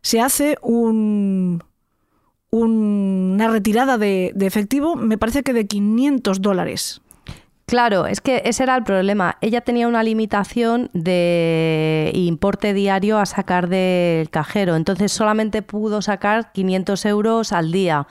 [0.00, 1.62] se hace un,
[2.48, 7.02] un, una retirada de, de efectivo, me parece que de 500 dólares.
[7.70, 9.36] Claro, es que ese era el problema.
[9.40, 16.50] Ella tenía una limitación de importe diario a sacar del cajero, entonces solamente pudo sacar
[16.50, 18.08] 500 euros al día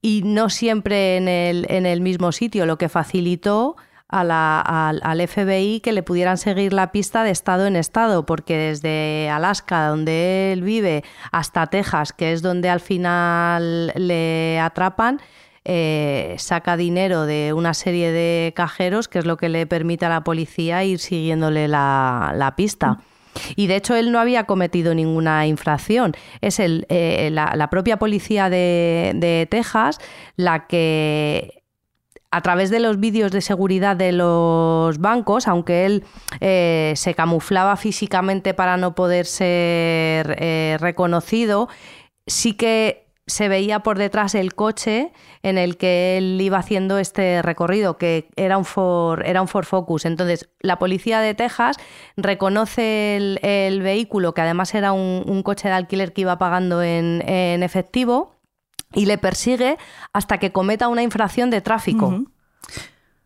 [0.00, 3.74] y no siempre en el, mismo sitio, lo que facilitó
[4.06, 8.24] a la- al, al FBI que le pudieran seguir la pista de estado en estado,
[8.24, 15.20] porque desde Alaska, donde él vive, hasta Texas, que es donde al final le atrapan,
[15.70, 20.08] eh, saca dinero de una serie de cajeros, que es lo que le permite a
[20.08, 23.00] la policía ir siguiéndole la, pista.
[23.54, 26.14] Y de hecho él no había cometido ninguna infracción.
[26.40, 29.98] Es el, eh, la, propia policía de, Texas
[30.36, 31.62] la que
[32.30, 36.04] a través de los vídeos de seguridad de los bancos, aunque él
[36.40, 41.68] eh, se camuflaba físicamente para no poder ser reconocido,
[42.26, 45.12] sí que se veía por detrás el coche
[45.42, 49.66] en el que él iba haciendo este recorrido, que era un Ford, era un Ford
[49.66, 50.06] Focus.
[50.06, 51.76] Entonces, la policía de Texas
[52.16, 57.62] reconoce el, vehículo, que además era un, coche de alquiler que iba pagando en, en
[57.62, 58.40] efectivo,
[58.94, 59.76] y le persigue
[60.12, 62.24] hasta que cometa una infracción de tráfico.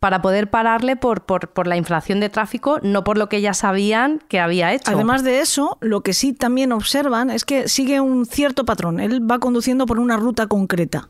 [0.03, 3.55] Para poder pararle por, por, por la infracción de tráfico, no por lo que ya
[3.55, 4.91] sabían que había hecho.
[4.91, 8.99] Además de eso, lo que sí también observan es que sigue un cierto patrón.
[8.99, 11.09] Él va conduciendo por una ruta concreta.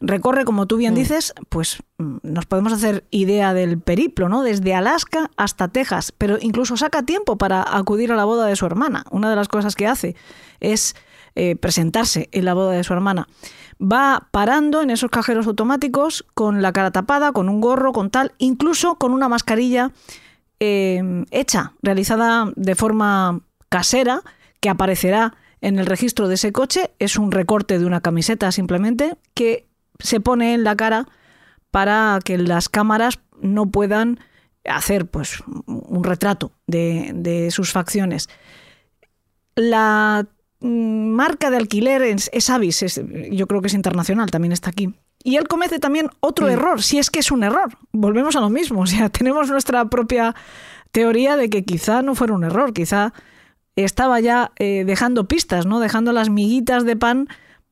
[0.00, 4.42] Recorre, como tú bien dices, pues mm, nos podemos hacer idea del periplo, ¿no?
[4.42, 8.66] Desde Alaska hasta Texas, pero incluso saca tiempo para acudir a la boda de su
[8.66, 9.04] hermana.
[9.10, 10.14] Una de las cosas que hace
[10.60, 10.94] es
[11.34, 13.28] eh, presentarse en la boda de su hermana.
[13.80, 18.32] Va parando en esos cajeros automáticos con la cara tapada, con un gorro, con tal,
[18.38, 19.92] incluso con una mascarilla
[20.60, 24.22] eh, hecha, realizada de forma casera,
[24.60, 26.90] que aparecerá en el registro de ese coche.
[26.98, 31.06] Es un recorte de una camiseta simplemente que se pone en la cara
[31.70, 34.20] para que las cámaras no puedan
[34.64, 38.28] hacer pues, un retrato de, de sus facciones.
[39.54, 40.26] La
[40.60, 44.94] marca de alquiler es, es Avis, es- yo creo que es internacional, también está aquí.
[45.22, 47.76] Y él comete también otro error, si es que es un error.
[47.92, 50.34] Volvemos a lo mismo, o sea, tenemos nuestra propia
[50.92, 53.12] teoría de que quizá no fuera un error, quizá
[53.74, 55.80] estaba ya eh, dejando pistas, ¿no?
[55.80, 57.28] Dejando las miguitas de pan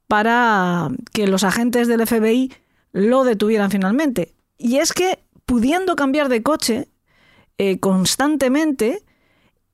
[0.09, 2.53] para que los agentes del FBI
[2.93, 4.35] lo detuvieran finalmente.
[4.59, 6.89] Y es que, pudiendo cambiar de coche
[7.57, 9.03] eh, constantemente,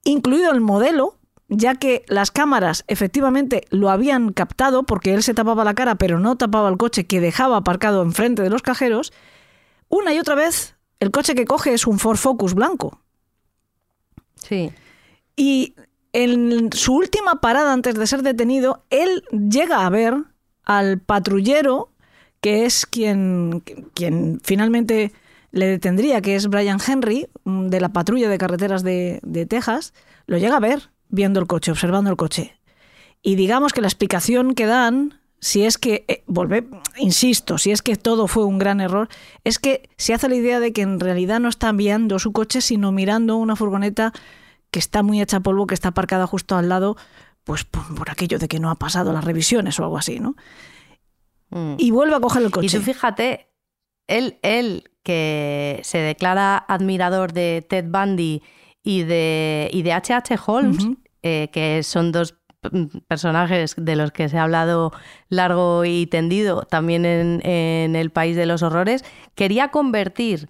[0.05, 1.17] incluido el modelo,
[1.51, 6.21] ya que las cámaras efectivamente lo habían captado porque él se tapaba la cara pero
[6.21, 9.13] no tapaba el coche que dejaba aparcado enfrente de los cajeros,
[9.89, 13.01] una y otra vez el coche que coge es un Ford Focus blanco.
[14.37, 14.71] Sí.
[15.35, 15.75] Y
[16.13, 20.15] en su última parada antes de ser detenido, él llega a ver
[20.65, 21.91] al patrullero,
[22.41, 23.63] que es quien,
[23.95, 25.13] quien finalmente
[25.51, 29.95] le detendría, que es Brian Henry, de la patrulla de carreteras de, de Texas,
[30.27, 32.59] lo llega a ver viendo el coche, observando el coche.
[33.23, 37.83] Y digamos que la explicación que dan, si es que, eh, volve, insisto, si es
[37.83, 39.09] que todo fue un gran error,
[39.45, 42.61] es que se hace la idea de que en realidad no está viendo su coche,
[42.61, 44.13] sino mirando una furgoneta
[44.71, 46.97] que está muy hecha polvo, que está aparcada justo al lado,
[47.45, 50.37] pues por, por aquello de que no ha pasado las revisiones o algo así, ¿no?
[51.51, 51.75] Mm.
[51.79, 52.67] Y vuelve a coger el coche.
[52.67, 53.49] Y tú fíjate,
[54.07, 58.43] él, él que se declara admirador de Ted Bundy
[58.83, 60.39] y de, y de H.H.
[60.47, 60.87] Holmes.
[61.23, 62.35] Eh, que son dos
[63.09, 64.93] personajes de los que se ha hablado
[65.29, 69.05] largo y tendido también en, en El País de los Horrores,
[69.35, 70.49] quería convertir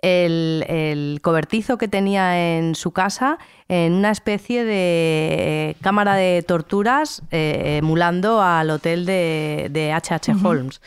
[0.00, 6.42] el, el cobertizo que tenía en su casa en una especie de eh, cámara de
[6.42, 10.34] torturas eh, emulando al hotel de de H.H.
[10.44, 10.80] Holmes.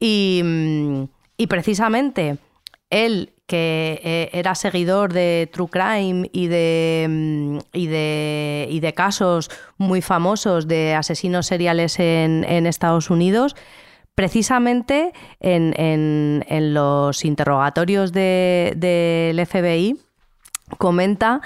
[0.00, 1.04] Y, mm,
[1.36, 2.38] y precisamente
[2.90, 8.92] él, que eh, era seguidor de True Crime y de, mm, y de, y de
[8.94, 13.56] casos muy famosos de asesinos seriales en, en Estados Unidos,
[14.14, 19.96] precisamente en, en- en los interrogatorios de- del FBI
[20.78, 21.40] comenta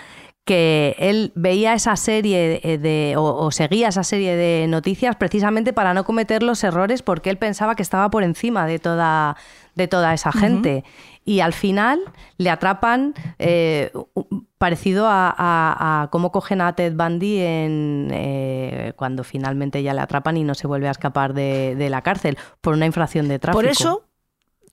[0.44, 5.72] que él veía esa serie de, de- o, o seguía esa serie de noticias precisamente
[5.72, 9.36] para no cometer los errores porque él pensaba que estaba por encima de toda,
[9.74, 10.84] de toda esa gente.
[11.24, 12.00] Y al final
[12.36, 13.90] le atrapan eh,
[14.58, 20.00] parecido a, a- a cómo cogen a Ted Bundy en, eh, cuando finalmente ya le
[20.02, 23.38] atrapan y no se vuelve a escapar de, de la cárcel por una infracción de
[23.38, 23.58] tráfico.
[23.62, 24.04] Por eso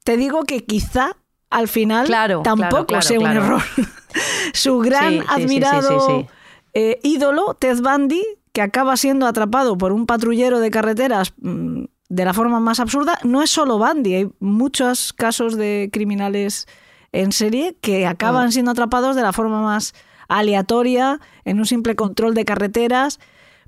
[0.03, 1.15] te digo que quizá
[1.49, 3.61] al final Claro, tampoco claro, claro, sea un error.
[4.53, 6.27] Su gran Sí, sí, admirado sí,
[6.73, 11.83] eh, ídolo, Ted Bundy, que acaba siendo atrapado por un patrullero de carreteras mm,
[12.13, 16.67] de la forma más absurda, no es solo Bundy, hay muchos casos de criminales
[17.13, 18.51] en serie que acaban Mm.
[18.51, 19.93] siendo atrapados de la forma más
[20.27, 23.19] aleatoria, en un simple control de carreteras,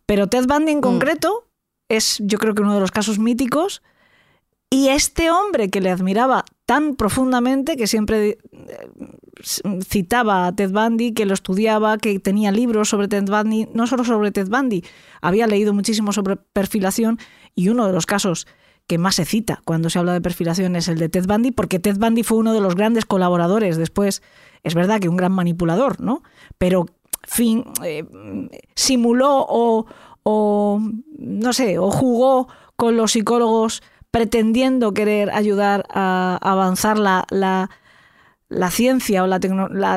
[0.05, 0.75] pero Ted Bundy Mm.
[0.75, 1.47] en concreto
[1.87, 3.81] es yo creo que uno de los casos míticos
[4.69, 8.37] y este hombre que le admiraba tan profundamente que siempre eh,
[9.87, 14.03] citaba a Ted Bundy, que lo estudiaba, que tenía libros sobre Ted Bundy, no solo
[14.03, 14.83] sobre Ted Bundy,
[15.21, 17.19] había leído muchísimo sobre perfilación
[17.55, 18.47] y uno de los casos
[18.87, 21.79] que más se cita cuando se habla de perfilación es el de Ted Bundy, porque
[21.79, 23.77] Ted Bundy fue uno de los grandes colaboradores.
[23.77, 24.21] Después,
[24.63, 26.23] es verdad que un gran manipulador, ¿no?
[26.57, 26.85] Pero,
[27.23, 28.05] fin, eh,
[28.75, 30.81] simuló o,
[31.17, 39.23] no sé, o jugó con los psicólogos pretendiendo querer ayudar a avanzar la, la, ciencia
[39.23, 39.39] o la,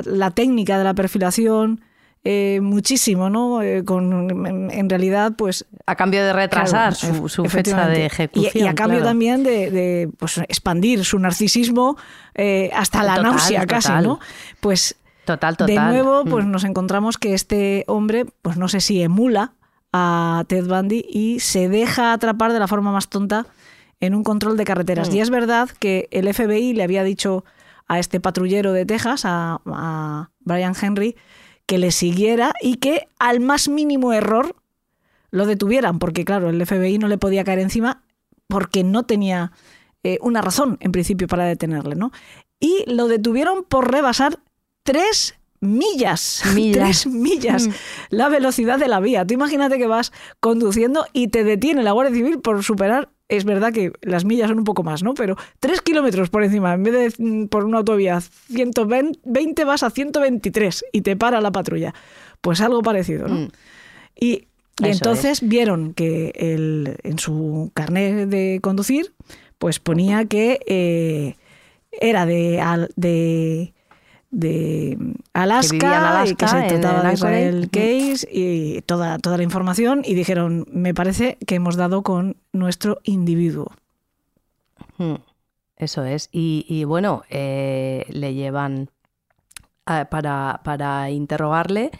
[0.05, 1.83] la, técnica de la perfilación
[2.29, 3.63] eh, muchísimo, ¿no?
[3.63, 5.65] Eh, con, en, realidad, pues...
[5.87, 8.51] A cambio de retrasar su, su fecha de ejecución.
[8.53, 9.11] Y, y a cambio claro.
[9.11, 11.97] también de, de pues, expandir su narcisismo
[12.35, 13.83] eh, hasta la náusea total.
[13.83, 14.19] casi, ¿no?
[14.59, 15.75] Pues Total, total.
[15.75, 16.29] de nuevo, Mm.
[16.29, 19.53] pues nos encontramos que este hombre, pues no sé si emula
[19.93, 23.47] a Ted Bundy y se deja atrapar de la forma más tonta
[24.01, 25.11] en un control de carreteras.
[25.11, 25.15] Mm.
[25.15, 27.45] Y es verdad que el FBI le había dicho
[27.87, 31.15] a este patrullero de Texas, a, a Brian Henry,
[31.67, 34.55] que le siguiera y que al más mínimo error
[35.31, 38.03] lo detuvieran, porque claro, el FBI no le podía caer encima
[38.49, 39.53] porque no tenía
[40.05, 42.13] eh, una razón en principio para detenerle, ¿no?
[42.61, 44.39] Y lo detuvieron por rebasar
[44.85, 46.75] tres millas, Millas.
[47.03, 47.73] tres millas, Mm.
[48.11, 49.27] la velocidad de la vía.
[49.27, 53.73] Tú imagínate que vas conduciendo y te detiene la Guardia Civil por superar, es verdad
[53.73, 55.15] que las millas son un poco más, ¿no?
[55.15, 59.91] Pero tres kilómetros por encima, en vez de mm, por una autovía 120 vas a
[59.91, 61.95] 123 y te para la patrulla.
[62.41, 63.35] Pues algo parecido, ¿no?
[63.35, 63.49] Mm.
[64.21, 64.47] Y,
[64.83, 69.15] entonces vieron que el, en su carnet de conducir,
[69.59, 71.35] pues ponía que eh,
[71.91, 73.73] era de, al- de,
[74.31, 74.99] de
[75.33, 77.69] Alaska, Que vivía en Alaska, y que se trataba de Israel.
[77.71, 82.99] Case y toda, toda la información y dijeron, me parece que hemos dado con nuestro
[83.05, 83.73] individuo.
[84.99, 85.15] Mm,
[85.77, 86.29] Eso es.
[86.33, 88.91] Y, y bueno, eh, le llevan
[89.85, 91.91] a- para, para interrogarle.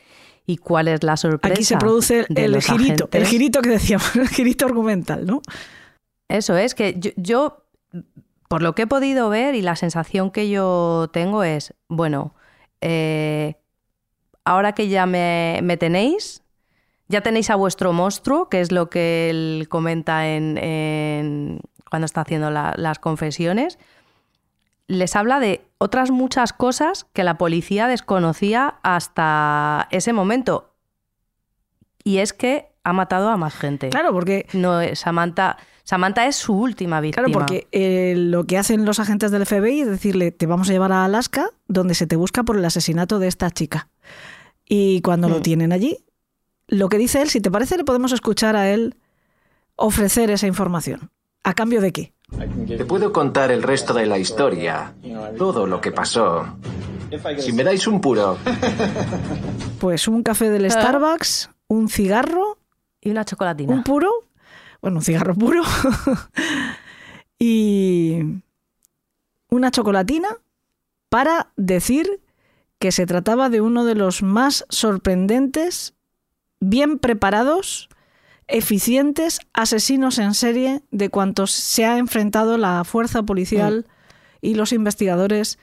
[0.49, 1.55] ¿Y cuál es la sorpresa?
[1.55, 5.43] Aquí se produce el, el girito, el girito que decíamos, el girito argumental, ¿no?
[6.29, 7.65] Eso es, que yo, yo,
[8.49, 12.35] por lo que he podido ver y la sensación que yo tengo es, bueno,
[12.81, 13.57] eh,
[14.45, 16.43] ahora que ya me, me tenéis,
[17.09, 22.23] ya tenéis a vuestro monstruo, que es lo que él comenta en, en- cuando está
[22.23, 23.79] haciendo la- las confesiones,
[24.89, 30.73] les habla de otras muchas cosas que la policía desconocía hasta ese momento.
[32.05, 33.89] Y es que ha matado a más gente.
[33.89, 35.57] Claro, porque No, Samantha,
[35.89, 37.27] Samantha es su última víctima.
[37.29, 40.73] Claro, porque eh, lo que hacen los agentes del FBI es decirle, te vamos a
[40.73, 43.89] llevar a Alaska, donde se te busca por el asesinato de esta chica.
[44.69, 45.43] Y cuando lo Mm.
[45.43, 45.97] tienen allí,
[46.67, 48.97] lo que dice él, si te parece, le podemos escuchar a él
[49.77, 51.11] ofrecer esa información.
[51.45, 52.13] ¿A cambio de qué?
[52.67, 54.93] Te puedo contar el resto de la historia,
[55.39, 56.59] todo lo que pasó.
[57.39, 58.37] Si me dais un puro,
[59.79, 62.59] Pues un café del Starbucks, un cigarro,
[63.01, 63.73] Y una chocolatina.
[63.73, 64.11] un puro,
[64.87, 65.65] bueno, un cigarro puro,
[67.41, 68.21] y
[69.49, 70.29] una chocolatina
[71.09, 72.21] para decir
[72.79, 75.95] que se trataba de uno de los más sorprendentes,
[76.61, 77.89] bien preparados,
[78.47, 83.89] eficientes asesinos en serie de cuantos se ha enfrentado la fuerza policial
[84.41, 85.59] y los investigadores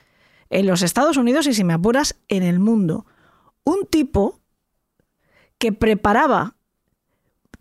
[0.50, 3.06] en los Estados Unidos y, si me apuras, en el mundo.
[3.64, 4.38] Un tipo
[5.56, 6.56] que preparaba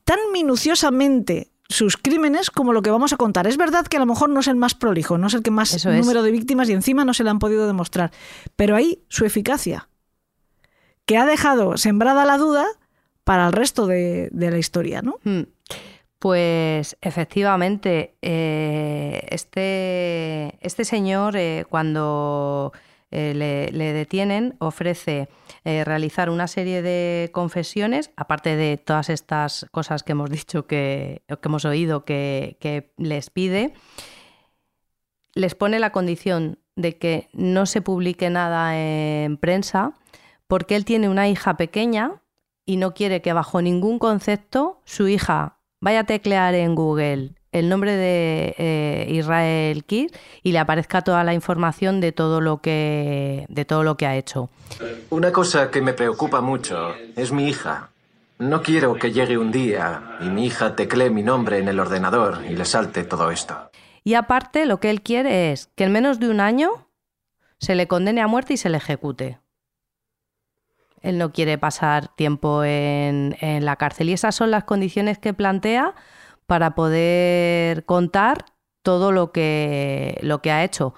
[0.04, 3.48] tan minuciosamente sus crímenes como lo que vamos a contar.
[3.48, 5.52] Es verdad que a lo mejor no es el más prolijo, no es el que
[5.52, 6.00] más Eso es.
[6.00, 8.12] número de víctimas y encima no se le han podido demostrar.
[8.56, 9.90] Pero ahí su eficacia,
[11.06, 12.66] que ha dejado sembrada la duda
[13.24, 15.16] para el resto de, de la historia, ¿no?
[15.24, 15.44] Hmm.
[16.20, 22.72] Pues efectivamente, eh, este, este señor eh, cuando
[23.12, 25.28] eh, le, le detienen ofrece
[25.66, 31.24] eh, realizar una serie de confesiones, aparte de todas estas cosas que hemos dicho que,
[31.28, 33.74] que hemos oído que, que les pide,
[35.34, 39.94] les pone la condición de que no se publique nada en prensa
[40.48, 42.22] porque él tiene una hija pequeña
[42.66, 47.70] y no quiere que bajo ningún concepto su hija vaya a teclear en Google el
[47.70, 53.46] nombre de eh, Israel Kidd y le aparezca toda la información de todo lo que
[53.48, 54.50] de todo lo que ha hecho.
[55.12, 57.90] una cosa que me preocupa mucho es mi hija.
[58.40, 62.42] No quiero que llegue un día y mi hija teclee mi nombre en el ordenador
[62.50, 63.70] y le salte todo esto.
[64.04, 66.90] Y aparte lo que él quiere es que en menos de un año
[67.60, 69.40] se le condene a muerte y se le ejecute.
[71.02, 75.34] Él no quiere pasar tiempo en, en la cárcel y esas son las condiciones que
[75.34, 75.94] plantea
[76.46, 78.46] para poder contar
[78.82, 80.94] todo lo que, lo que ha hecho.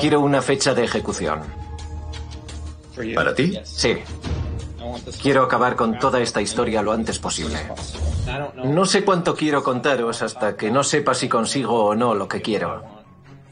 [0.00, 1.42] Quiero una fecha de ejecución.
[3.14, 3.58] ¿Para ti?
[3.64, 3.98] Sí.
[5.20, 7.58] Quiero acabar con toda esta historia lo antes posible.
[8.64, 12.42] No sé cuánto quiero contaros hasta que no sepa si consigo o no lo que
[12.42, 12.84] quiero.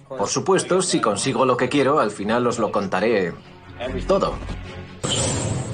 [0.08, 3.32] Por supuesto, si consigo lo que quiero, al final os lo contaré
[4.06, 4.34] todo.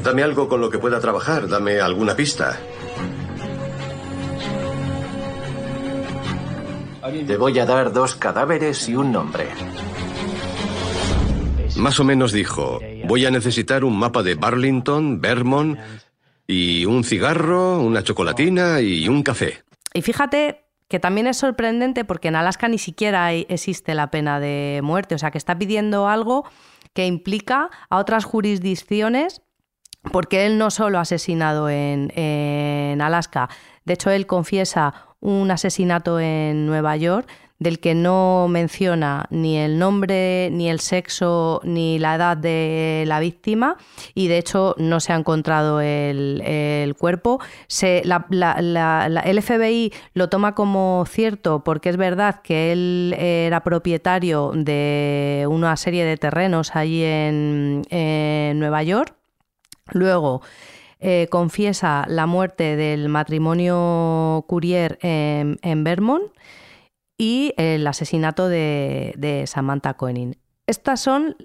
[0.03, 2.59] Dame algo con lo que pueda trabajar, dame alguna pista.
[7.27, 9.47] Te voy a dar dos cadáveres y un nombre.
[11.77, 15.79] Más o menos dijo, voy a necesitar un mapa de Burlington, Vermont
[16.47, 19.65] y un cigarro, una chocolatina y un café.
[19.95, 24.39] Y fíjate que también es sorprendente porque en Alaska ni siquiera hay- existe la pena
[24.39, 26.45] de muerte, o sea que está pidiendo algo
[26.93, 29.41] que implica a otras jurisdicciones
[30.13, 33.49] porque él no solo ha asesinado en, en Alaska,
[33.85, 37.27] de hecho él confiesa un asesinato en Nueva York
[37.59, 43.21] del que no menciona ni el nombre, ni el sexo, ni la edad de la
[43.21, 43.77] víctima
[44.15, 47.39] y de hecho no se ha encontrado el, el cuerpo.
[47.69, 53.15] Se- la- la- la- el FBI lo toma como cierto porque es verdad que él
[53.17, 59.15] era propietario de una serie de terrenos allí en, en Nueva York.
[59.93, 60.43] Luego
[61.05, 66.33] eh, confiesa la muerte del matrimonio Courier en, Vermont
[67.19, 70.39] y el asesinato de, de Samantha Koenig.
[70.69, 71.37] Estas son,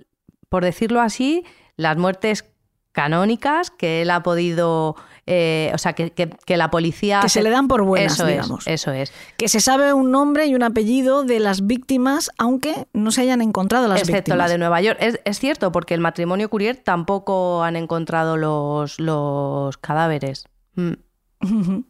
[0.48, 1.44] por decirlo así,
[1.76, 2.46] las muertes
[2.92, 4.96] canónicas que él ha podido,
[5.28, 7.20] eh, o sea, que, que- que la policía...
[7.22, 8.66] Que se le dan por buenas, eso digamos.
[8.66, 9.12] Es, eso es.
[9.38, 13.42] Que se sabe un nombre y un apellido de las víctimas, aunque no se hayan
[13.42, 14.38] encontrado las Excepto víctimas.
[14.40, 14.98] la de Nueva York.
[15.02, 20.46] Es, es cierto, porque el matrimonio Courier tampoco han encontrado los, los cadáveres.
[20.76, 20.94] Mm.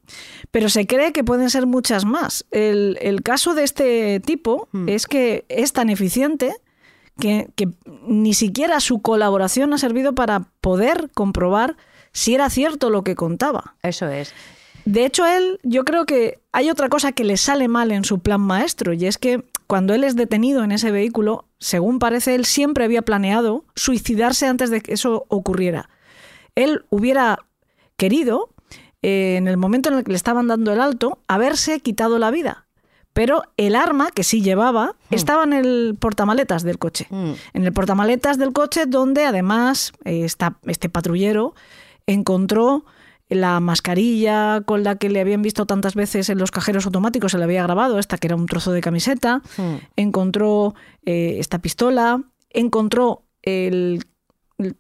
[0.52, 2.46] Pero se cree que pueden ser muchas más.
[2.52, 4.90] El, el caso de este tipo Hmm.
[4.90, 6.54] es que es tan eficiente
[7.20, 7.70] que, que
[8.06, 11.78] ni siquiera su colaboración ha servido para poder comprobar
[12.18, 13.76] si era cierto lo que contaba.
[13.84, 14.34] Eso es.
[14.86, 18.20] De hecho, él, yo creo que hay otra cosa que le sale mal en su
[18.20, 22.46] plan maestro, y es que cuando él es detenido en ese vehículo, según parece, él
[22.46, 25.90] siempre había planeado suicidarse antes de que eso ocurriera.
[26.56, 27.38] Él hubiera
[27.98, 28.50] querido,
[29.04, 32.32] eh, en el momento en el que le estaban dando el alto, haberse quitado la
[32.32, 32.66] vida.
[33.14, 37.08] Pero el arma que sí llevaba estaba en el portamaletas del coche.
[37.10, 37.32] Mm.
[37.54, 41.56] En el portamaletas del coche, donde además eh, esta- este patrullero
[42.08, 42.86] encontró
[43.30, 47.38] la mascarilla con la que le habían visto tantas veces en los cajeros automáticos, se
[47.38, 49.76] le había grabado, esta que era un trozo de camiseta, Mm.
[49.98, 50.74] encontró
[51.06, 54.04] eh, esta pistola, encontró el-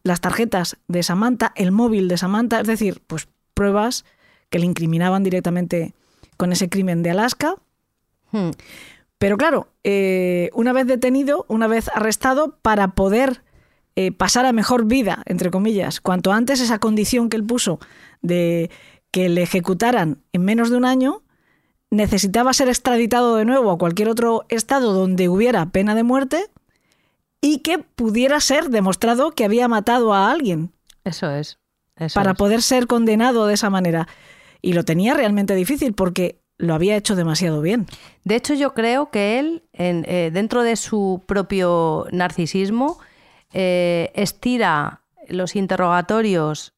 [0.04, 4.06] las tarjetas de Samantha, el móvil de Samantha, es decir, pues pruebas
[4.50, 5.94] que le incriminaban directamente
[6.38, 7.56] con ese crimen de Alaska.
[8.32, 8.52] Mm.
[9.18, 13.42] Pero claro, eh, una vez detenido, una vez arrestado, para poder
[14.00, 17.80] eh, pasar a mejor vida, entre comillas, cuanto antes esa condición que él puso
[18.22, 18.70] de
[19.10, 21.24] que le ejecutaran en menos de un año,
[21.89, 26.45] necesitaba ser extraditado de nuevo a cualquier otro estado donde hubiera pena de muerte
[27.41, 30.72] y que pudiera ser demostrado que había matado a alguien
[31.04, 31.58] Eso es.
[31.95, 32.38] Eso para es.
[32.38, 34.08] poder ser condenado de esa manera.
[34.62, 37.86] Y lo tenía realmente difícil porque lo había hecho demasiado bien.
[38.26, 43.00] De hecho, yo creo que él, en- eh, dentro de su propio narcisismo,
[43.54, 46.74] eh, estira los interrogatorios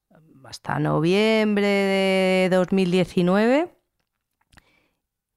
[0.45, 3.76] hasta noviembre de 2019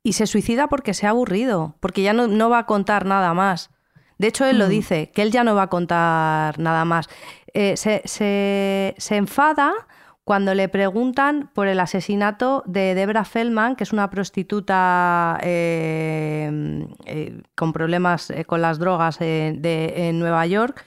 [0.03, 3.35] y se suicida porque se ha aburrido, porque ya no, no va a contar nada
[3.35, 3.70] más.
[4.18, 7.09] De hecho, él lo dice, que él ya no va a contar nada más.
[7.55, 9.72] Eh, se, se- se enfada
[10.24, 17.43] cuando le preguntan por el asesinato de Debra Feldman, que es una prostituta eh, eh,
[17.57, 20.85] con problemas con las drogas de- en Nueva York,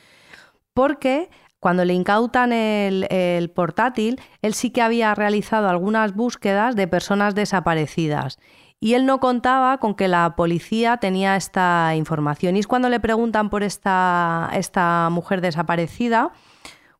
[0.75, 7.33] porque cuando le incautan el, portátil, él sí que había realizado algunas búsquedas de personas
[7.33, 8.37] desaparecidas.
[8.79, 12.55] Y él no contaba con que la policía tenía esta información.
[12.55, 16.33] Y es cuando le preguntan por esta, esta mujer desaparecida,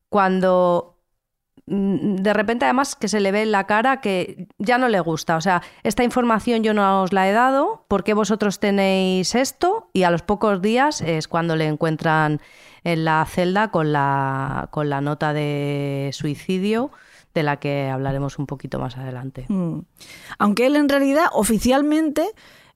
[0.08, 0.98] cuando
[1.66, 4.98] mm, de repente además que se le ve en la cara que ya no le
[4.98, 5.36] gusta.
[5.36, 9.90] O sea, esta información yo no os la he dado, ¿por qué vosotros tenéis esto?
[9.92, 12.40] Y a los pocos días es cuando le encuentran
[12.86, 16.92] en la celda con la, con la nota de suicidio
[17.34, 19.44] de la que hablaremos un poquito más adelante.
[19.48, 19.80] Mm.
[20.38, 22.24] Aunque él en realidad oficialmente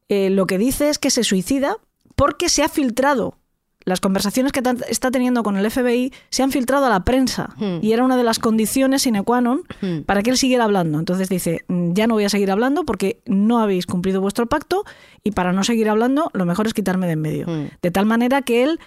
[0.09, 1.77] eh, lo que dice es que se suicida
[2.17, 3.37] porque se ha filtrado.
[3.85, 7.79] Las conversaciones que está teniendo con el FBI se han filtrado a la prensa Hmm.
[7.81, 10.03] y era una de las condiciones sine qua non Hmm.
[10.05, 10.99] para que él siguiera hablando.
[10.99, 14.85] Entonces dice, "Mm, ya no voy a seguir hablando porque no habéis cumplido vuestro pacto
[15.25, 17.47] y para no seguir hablando lo mejor es quitarme de en medio.
[17.81, 18.81] De tal manera que él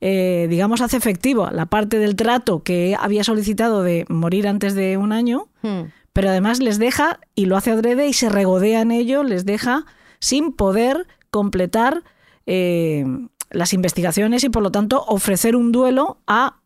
[0.00, 4.96] eh, digamos, hace efectivo la parte del trato que había solicitado de morir antes de
[4.96, 5.92] un año, Hmm.
[6.12, 9.84] pero además les deja, y lo hace adrede y se regodea en ello, les deja
[10.18, 12.02] sin poder completar
[12.46, 13.04] eh,
[13.50, 16.56] las investigaciones y por lo tanto ofrecer un duelo a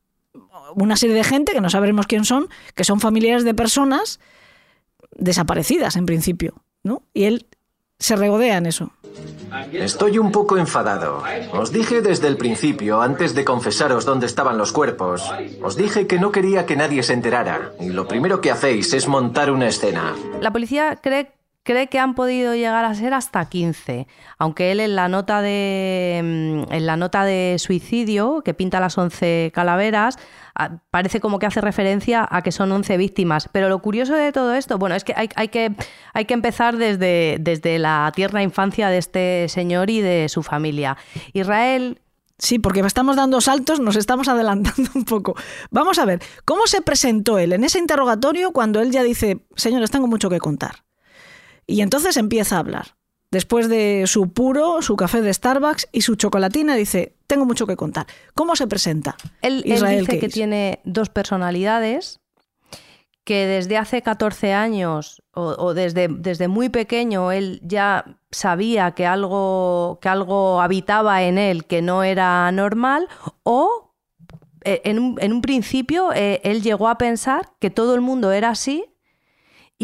[0.74, 4.20] una serie de gente que no sabremos quién son, que son familiares de personas
[5.16, 7.02] desaparecidas en principio, ¿no?
[7.12, 7.46] Y él
[7.98, 8.92] se regodea en eso.
[9.72, 11.22] Estoy un poco enfadado.
[11.52, 15.22] Os dije desde el principio, antes de confesaros dónde estaban los cuerpos,
[15.62, 17.72] os dije que no quería que nadie se enterara.
[17.80, 20.14] Y lo primero que hacéis es montar una escena.
[20.40, 21.32] La policía cree,
[21.64, 24.06] cree que han podido llegar a ser hasta 15,
[24.38, 28.96] aunque él en la nota de, mm, en la nota de suicidio, que pinta las
[28.96, 30.18] 11 calaveras,
[30.90, 33.48] parece como que hace referencia a que son 11 víctimas.
[33.50, 35.74] Pero lo curioso de todo esto, bueno, es que hay, hay que,
[36.12, 40.96] hay que empezar desde, desde la tierna infancia de este señor y de su familia.
[41.32, 42.00] Israel
[42.36, 45.36] Sí, porque estamos dando saltos, nos estamos adelantando un poco.
[45.70, 49.92] Vamos a ver, ¿cómo se presentó él en ese interrogatorio cuando él ya dice, señores,
[49.92, 50.84] tengo mucho que contar?
[51.66, 52.96] Y entonces empieza a hablar.
[53.30, 57.76] Después de su puro, su café de Starbucks y su chocolatina, dice, tengo mucho que
[57.76, 58.06] contar.
[58.34, 59.16] ¿Cómo se presenta?
[59.42, 62.20] Él, él Israel dice que tiene dos personalidades,
[63.24, 69.06] que desde hace 14 años o, o desde, desde muy pequeño él ya sabía que
[69.06, 73.08] algo, que algo habitaba en él que no era normal
[73.42, 73.94] o
[74.64, 78.30] eh, en un, en un principio eh, él llegó a pensar que todo el mundo
[78.30, 78.84] era así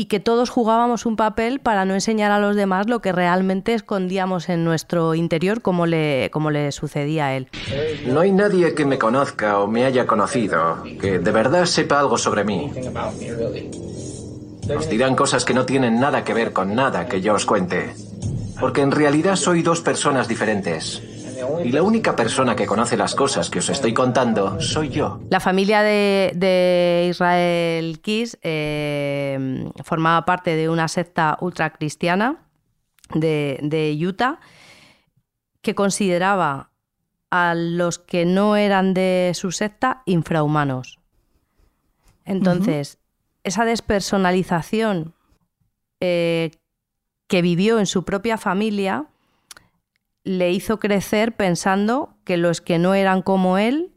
[0.01, 3.75] y que todos jugábamos un papel para no enseñar a los demás lo que realmente
[3.75, 7.49] escondíamos en nuestro interior como le, como le sucedía a él.
[8.07, 12.17] No hay nadie que me conozca o me haya conocido que de verdad sepa algo
[12.17, 12.73] sobre mí.
[14.75, 17.93] Os dirán cosas que no tienen nada que ver con nada que yo os cuente.
[18.59, 21.03] Porque en realidad soy dos personas diferentes.
[21.65, 25.21] Y la única persona que conoce las cosas que os estoy contando soy yo.
[25.31, 32.47] La familia de, de Israel Kiss eh, formaba parte de una secta ultracristiana
[33.15, 34.41] de, de Utah
[35.63, 36.71] que consideraba
[37.31, 40.99] a los que no eran de su secta infrahumanos.
[42.25, 42.99] Entonces,
[43.45, 45.15] esa despersonalización
[46.01, 46.51] eh,
[47.29, 49.07] que vivió en su propia familia
[50.25, 53.93] le hizo crecer pensando que los que no eran como él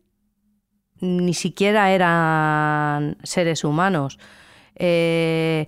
[1.03, 4.19] ni siquiera eran seres humanos.
[4.75, 5.67] Eh,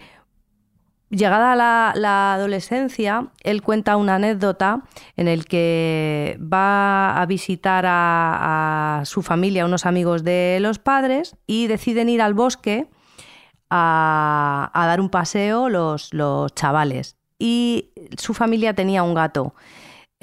[1.09, 4.83] llegada la, adolescencia, él cuenta una anécdota
[5.17, 11.35] en el que va a visitar a, a, su familia, unos amigos de los padres,
[11.45, 12.87] y deciden ir al bosque
[13.69, 16.09] a, a dar un paseo los
[16.55, 17.17] chavales.
[17.37, 19.53] Y su familia tenía un gato.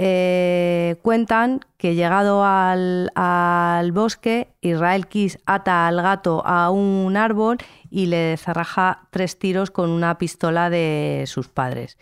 [0.05, 8.07] Eh, cuentan que llegado al, bosque, Israel Kiss ata al gato a un árbol y
[8.07, 11.98] le cerraja tres tiros con una pistola de sus padres.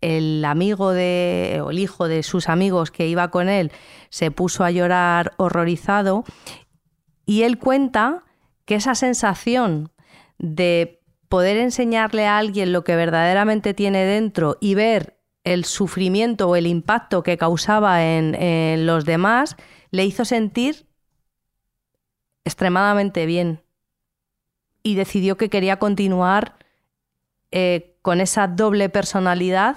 [0.00, 3.70] El amigo de, o el hijo de sus amigos que iba con él
[4.08, 6.24] se puso a llorar horrorizado
[7.26, 8.24] y él cuenta
[8.64, 9.92] que esa sensación
[10.38, 16.56] de poder enseñarle a alguien lo que verdaderamente tiene dentro y ver el sufrimiento o
[16.56, 19.56] el impacto que causaba en, los demás
[19.90, 20.86] le hizo sentir
[22.44, 23.62] extremadamente bien.
[24.82, 26.56] Y decidió que quería continuar
[27.50, 29.76] eh, con esa doble personalidad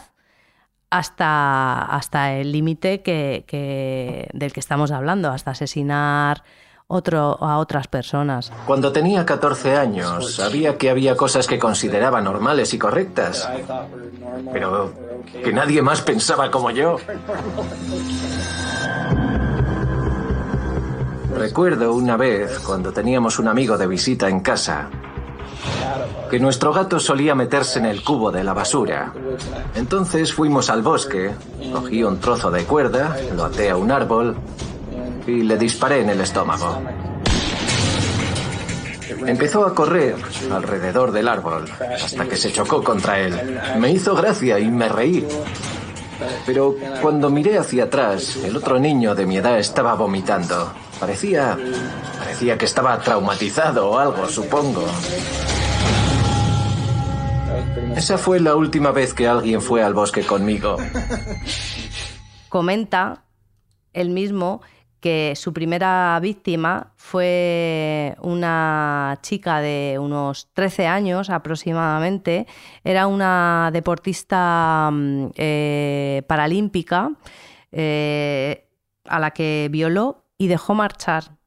[0.90, 6.44] hasta, hasta el límite que, del que estamos hablando, hasta asesinar
[6.88, 8.52] otro, a otras personas.
[8.66, 13.50] Cuando tenía 14 años, sabía que había cosas que consideraba normales y correctas,
[14.52, 14.94] pero
[15.44, 16.98] que nadie más pensaba como yo.
[21.36, 24.90] Recuerdo una vez, cuando teníamos un amigo de visita en casa,
[26.30, 29.14] que nuestro gato solía meterse en el cubo de la basura.
[29.76, 31.32] Entonces fuimos al bosque,
[31.74, 34.38] cogí un trozo de cuerda, lo até a un árbol
[35.28, 36.82] y le disparé en el estómago.
[39.26, 40.16] Empezó a correr
[40.52, 41.66] alrededor del árbol
[42.04, 43.60] hasta que se chocó contra él.
[43.78, 45.28] Me hizo gracia y me reí.
[46.46, 50.72] Pero cuando miré hacia atrás, el otro niño de mi edad estaba vomitando.
[51.00, 51.58] Parecía.
[52.18, 54.86] parecía que estaba traumatizado o algo, supongo.
[57.96, 60.78] Esa fue la última vez que alguien fue al bosque conmigo.
[62.50, 63.24] Comenta
[63.94, 64.62] él mismo
[65.06, 72.48] que su primera víctima fue una chica de unos 13 años aproximadamente.
[72.84, 74.90] Era una deportista
[75.36, 77.12] eh, paralímpica
[77.72, 78.68] eh,
[79.06, 81.38] a la que violó y dejó marchar.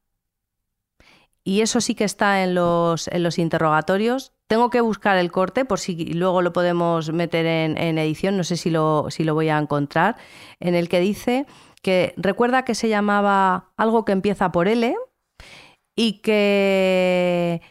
[1.43, 4.31] Y eso sí que está en los, en los interrogatorios.
[4.47, 8.45] Tengo que buscar el corte por si luego lo podemos meter en, en edición, no
[8.45, 10.15] sé si lo, si lo voy a encontrar,
[10.61, 11.45] en el que dice
[11.81, 14.95] que recuerda que se llamaba algo que empieza por L
[15.95, 17.61] y que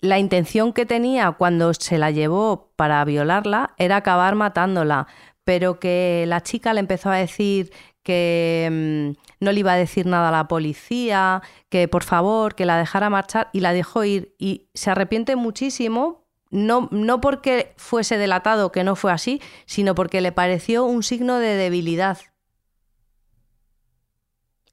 [0.00, 5.06] la intención que tenía cuando se la llevó para violarla era acabar matándola,
[5.44, 10.06] pero que la chica le empezó a decir que mm, no le iba a decir
[10.06, 14.34] nada a la policía, que por favor, que la dejara marchar y la dejó ir.
[14.38, 20.20] Y se arrepiente muchísimo, no, no porque fuese delatado que no fue así, sino porque
[20.20, 22.18] le pareció un signo de debilidad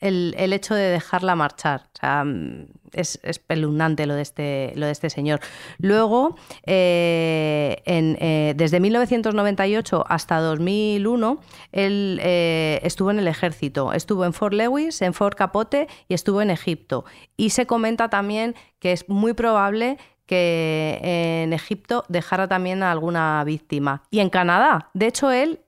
[0.03, 1.83] el, el, hecho de dejarla marchar.
[2.01, 5.39] Mm, es espeluznante lo de este, lo de este señor.
[5.79, 6.35] Luego,
[6.65, 11.39] eh, eh, desde 1998 hasta 2001,
[11.71, 13.93] él eh, estuvo en el ejército.
[13.93, 17.05] Estuvo en Fort Lewis, en Fort Capote y estuvo en Egipto.
[17.37, 20.99] Y se comenta también que es muy probable que
[21.43, 24.03] en Egipto dejara también a alguna víctima.
[24.11, 24.89] Y en Canadá.
[24.93, 25.59] De hecho, él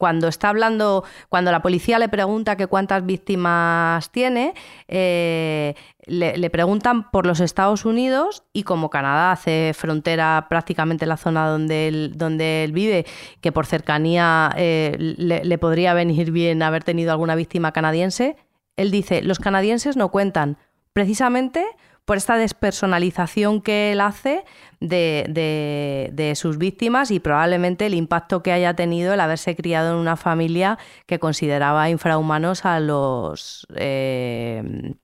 [0.00, 4.54] cuando está hablando, cuando la policía le pregunta que cuántas víctimas tiene,
[4.88, 5.74] eh,
[6.06, 11.88] le, preguntan por los Estados Unidos y como Canadá hace frontera prácticamente la zona donde
[11.88, 13.04] él, donde él vive,
[13.42, 18.36] que por cercanía eh, le, le podría venir bien haber tenido alguna víctima canadiense,
[18.76, 20.56] él dice, los canadienses no cuentan,
[20.94, 21.66] precisamente
[22.10, 24.44] por esta despersonalización que él hace
[24.80, 30.16] de, sus víctimas y probablemente el impacto que haya tenido el haberse criado en una
[30.16, 34.96] familia que consideraba infrahumanos a los eh,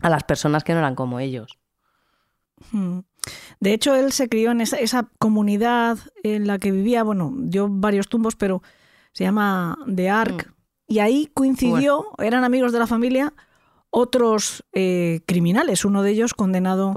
[0.00, 1.58] a las personas que no eran como ellos.
[2.72, 3.00] Hmm.
[3.60, 8.08] De hecho, él se crió en esa, comunidad en la que vivía, bueno, dio varios
[8.08, 8.62] tumbos, pero
[9.12, 10.46] se llama The Ark.
[10.48, 10.54] Hmm.
[10.86, 13.34] Y ahí coincidió, eran amigos de la familia,
[13.96, 16.92] otros eh, criminales, uno de ellos condenado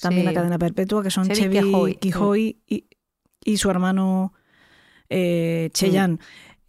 [0.00, 4.32] también a cadena perpetua, que son Chevy, Quijoy y, su hermano
[5.10, 6.18] eh, Cheyenne.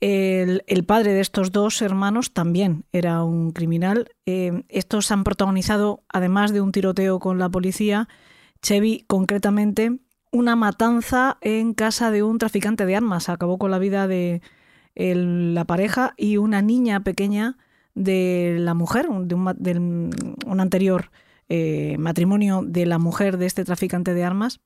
[0.02, 4.10] El, padre de estos dos hermanos también era un criminal.
[4.26, 8.10] Eh, estos han protagonizado, además de un tiroteo con la policía,
[8.62, 10.00] Chevy concretamente,
[10.34, 13.30] una matanza en casa de un traficante de armas.
[13.30, 14.42] Acabó con la vida de
[14.96, 17.58] la pareja y una niña pequeña
[17.96, 21.12] de la mujer, de un, anterior
[21.50, 24.60] eh, matrimonio de la mujer de este traficante de armas,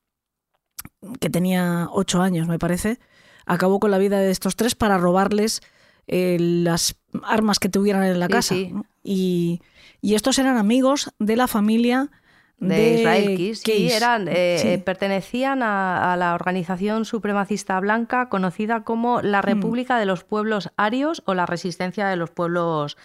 [1.20, 2.98] que tenía ocho años, me parece,
[3.44, 5.62] acabó con la vida de estos tres para robarles
[6.06, 8.54] eh, las armas que tuvieran en la casa.
[9.02, 9.60] Y,
[10.02, 12.10] estos eran amigos de la familia
[12.58, 19.44] de, Israel Sí, eran, eh, pertenecían a, la organización supremacista blanca conocida como la mm.
[19.44, 22.96] República de los Pueblos Arios o la Resistencia de los Pueblos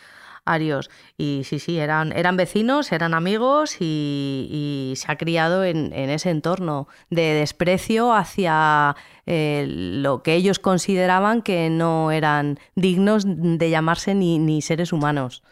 [0.46, 0.90] Arios.
[1.18, 6.88] Y sí, sí, eran, eran vecinos, eran amigos y, se ha criado en, ese entorno
[7.10, 8.96] de desprecio hacia
[9.26, 15.44] eh, lo que ellos consideraban que no eran dignos de llamarse ni, ni seres humanos.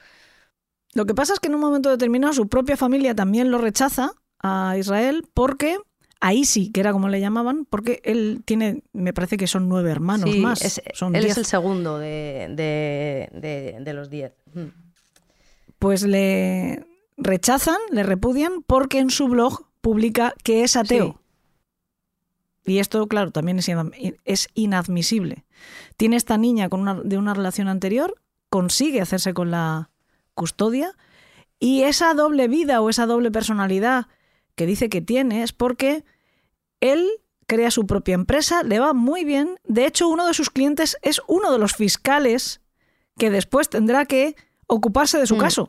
[0.94, 4.12] Lo que pasa es que en un momento determinado su propia familia también lo rechaza
[4.40, 5.78] a Israel porque
[6.20, 9.92] ahí sí, que era como le llamaban, porque él tiene, me parece que son nueve
[9.92, 10.62] hermanos más.
[10.62, 12.48] él es el segundo de,
[13.84, 14.34] de, los diez.
[14.54, 14.68] Mm.
[15.78, 16.86] Pues le
[17.18, 21.22] rechazan, le repudian, porque en su blog publica que es ateo.
[22.66, 23.60] Y esto, claro, también
[24.26, 25.46] es, inadmisible.
[25.98, 29.90] Tiene esta niña con una, de una relación anterior, consigue hacerse con la
[30.40, 30.96] custodia
[31.60, 34.08] y esa doble vida o esa doble personalidad
[34.56, 36.06] que dice que tiene es porque
[36.80, 37.06] él
[37.46, 39.60] crea su propia empresa, le va muy bien.
[39.66, 42.62] De hecho, uno de sus clientes es uno de los fiscales
[43.18, 44.36] que después tendrá que
[44.68, 45.40] ocuparse de su mm.
[45.40, 45.68] caso.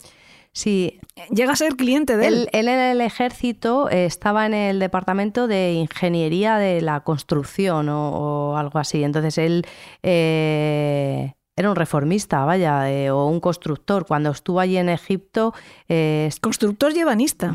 [0.52, 1.00] Sí.
[1.30, 2.48] Llega a ser cliente de él.
[2.52, 8.56] Él, en el ejército eh, estaba en el departamento de ingeniería de la construcción o,
[8.56, 9.02] algo así.
[9.02, 9.66] Entonces él
[10.02, 14.06] eh, era un reformista, vaya, eh, o un constructor.
[14.06, 15.54] Cuando estuvo allí en Egipto...
[15.88, 17.52] Eh, constructor llevanista.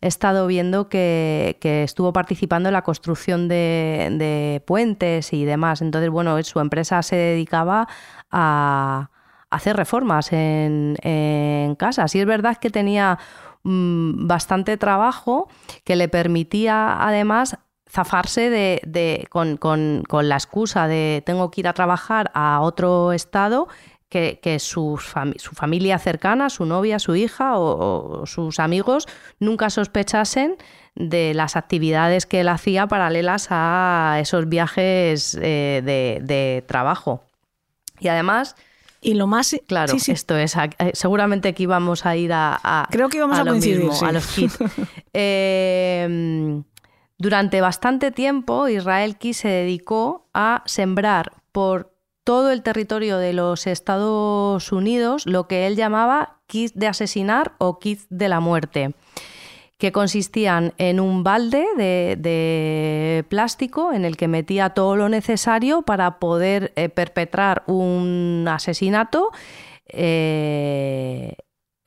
[0.00, 5.82] He estado viendo que, estuvo participando en la construcción de, puentes y demás.
[5.82, 7.88] Entonces, bueno, su empresa se dedicaba
[8.30, 9.10] a
[9.50, 12.14] hacer reformas en, en casas.
[12.14, 13.18] Y es verdad que tenía
[13.64, 15.48] mm, bastante trabajo
[15.84, 17.58] que le permitía además
[17.98, 23.66] zafarse de, con, la excusa de tengo que ir a trabajar a otro estado
[24.08, 29.08] que, su familia cercana, su novia, su hija o, sus amigos
[29.40, 30.56] nunca sospechasen
[30.94, 35.82] de las actividades que él hacía paralelas a esos viajes eh,
[36.24, 37.24] de, trabajo.
[37.98, 38.54] Y además,
[39.00, 39.56] Y lo más...
[39.66, 40.12] Claro, sí, sí.
[40.12, 40.54] esto es.
[40.56, 42.58] eh, seguramente que íbamos a ir a.
[42.62, 44.04] a- Creo que íbamos a lo coincidir, mismo, sí.
[44.04, 44.58] a los hits.
[45.12, 46.62] Eh,
[47.18, 51.92] durante bastante tiempo, Israel Key se dedicó a sembrar por
[52.24, 57.78] todo el territorio de los Estados Unidos lo que él llamaba kits de asesinar o
[57.78, 58.94] kits de la muerte
[59.78, 65.82] que consistían en un balde de, de plástico en el que metía todo lo necesario
[65.82, 69.30] para poder eh, perpetrar un asesinato
[69.86, 71.36] eh,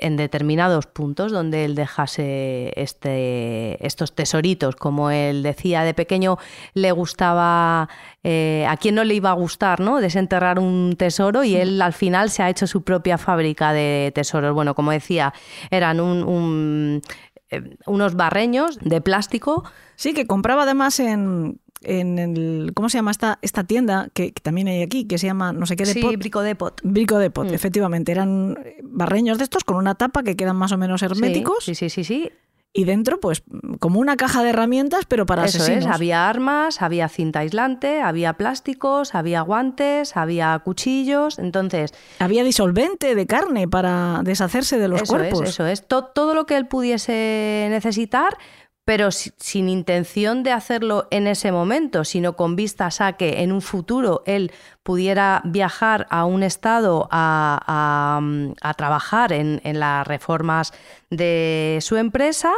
[0.01, 4.75] en determinados puntos donde él dejase este, estos tesoritos.
[4.75, 6.37] Como él decía de pequeño,
[6.73, 7.87] le gustaba,
[8.23, 10.01] eh, a quién no le iba a gustar, ¿no?
[10.01, 14.53] Desenterrar un tesoro y él al final se ha hecho su propia fábrica de tesoros.
[14.53, 15.33] Bueno, como decía,
[15.69, 17.01] eran un- un,
[17.49, 19.63] eh, unos barreños de plástico
[19.95, 22.71] Sí, que compraba además en, en el...
[22.75, 25.05] ¿Cómo se llama esta, esta tienda que, que también hay aquí?
[25.05, 26.17] Que se llama no sé qué Sí, depot.
[26.17, 26.79] Brico Depot.
[26.83, 27.53] Brico Depot, Mm.
[27.53, 28.11] efectivamente.
[28.11, 31.63] Eran barreños de estos con una tapa que quedan más o menos herméticos.
[31.65, 32.29] Sí, sí, sí, sí.
[32.73, 33.43] Y dentro, pues,
[33.79, 35.87] como una caja de herramientas, pero para Eso asesinos.
[35.87, 41.37] es, había armas, había cinta aislante, había plásticos, había guantes, había cuchillos.
[41.37, 45.41] Entonces, Había disolvente de carne para deshacerse de los eso cuerpos.
[45.41, 45.85] es, eso es.
[45.85, 48.37] To- todo lo que él pudiese necesitar,
[48.85, 53.51] pero si- sin intención de hacerlo en ese momento, sino con vistas a que en
[53.51, 54.51] un futuro él
[54.83, 58.19] pudiera viajar a un estado a,
[58.61, 60.73] a trabajar en, las reformas
[61.09, 62.51] de su empresa.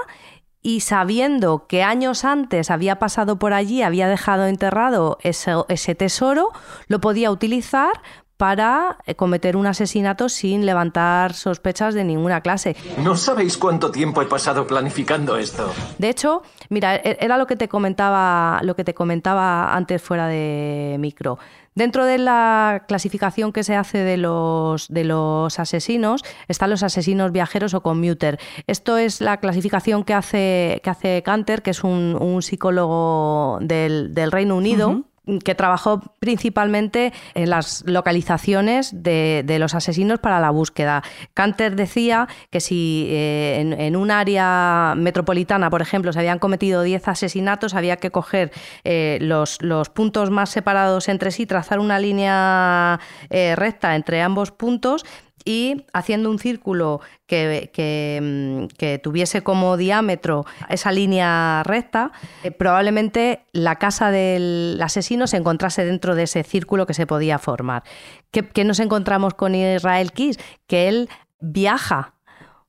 [0.65, 6.51] Y sabiendo que años antes había pasado por allí, había dejado enterrado ese tesoro,
[6.87, 7.91] lo podía utilizar
[8.37, 12.75] para eh, cometer un asesinato sin levantar sospechas de ninguna clase.
[12.97, 15.71] No sabéis cuánto tiempo he pasado planificando esto.
[15.97, 20.27] De hecho, mira, e- era lo que te comentaba, lo que te comentaba antes fuera
[20.27, 21.37] de micro.
[21.75, 27.31] Dentro de la clasificación que se hace de los, de los asesinos, están los asesinos
[27.31, 28.39] viajeros o commuter.
[28.67, 34.13] Esto es la clasificación que hace, que hace Canter, que es un, un psicólogo del,
[34.13, 35.01] del Reino Unido.
[35.43, 41.01] Que trabajó principalmente en las localizaciones de, de los asesinos para la búsqueda.
[41.33, 47.07] Canter decía que si eh, en, un área metropolitana, por ejemplo, se habían cometido 10
[47.07, 48.51] asesinatos, había que coger
[48.83, 52.99] eh, los, los puntos más separados entre sí, trazar una línea
[53.29, 55.05] eh, recta entre ambos puntos
[55.45, 62.11] y haciendo un círculo que, mm, que tuviese como diámetro esa línea recta,
[62.43, 67.39] eh, probablemente la casa del asesino se encontrase dentro de ese círculo que se podía
[67.39, 67.83] formar.
[68.31, 70.37] ¿Qué, qué nos encontramos con Israel Kiss?
[70.67, 72.15] Que él viaja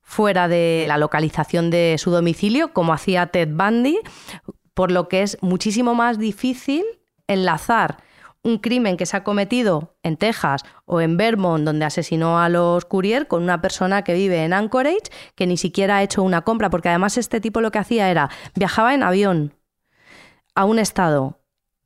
[0.03, 3.99] fuera de la localización de su domicilio, como hacía Ted Bundy,
[4.75, 6.85] por lo que es muchísimo más difícil
[7.27, 8.03] enlazar
[8.45, 12.85] un crimen que se ha cometido en Texas o en Vermont, donde asesinó a los
[12.85, 16.71] Courier, con una persona que vive en Anchorage, que ni siquiera ha hecho una compra,
[16.71, 19.55] porque además este tipo lo que hacía era viajaba en avión
[20.55, 21.41] a un estado.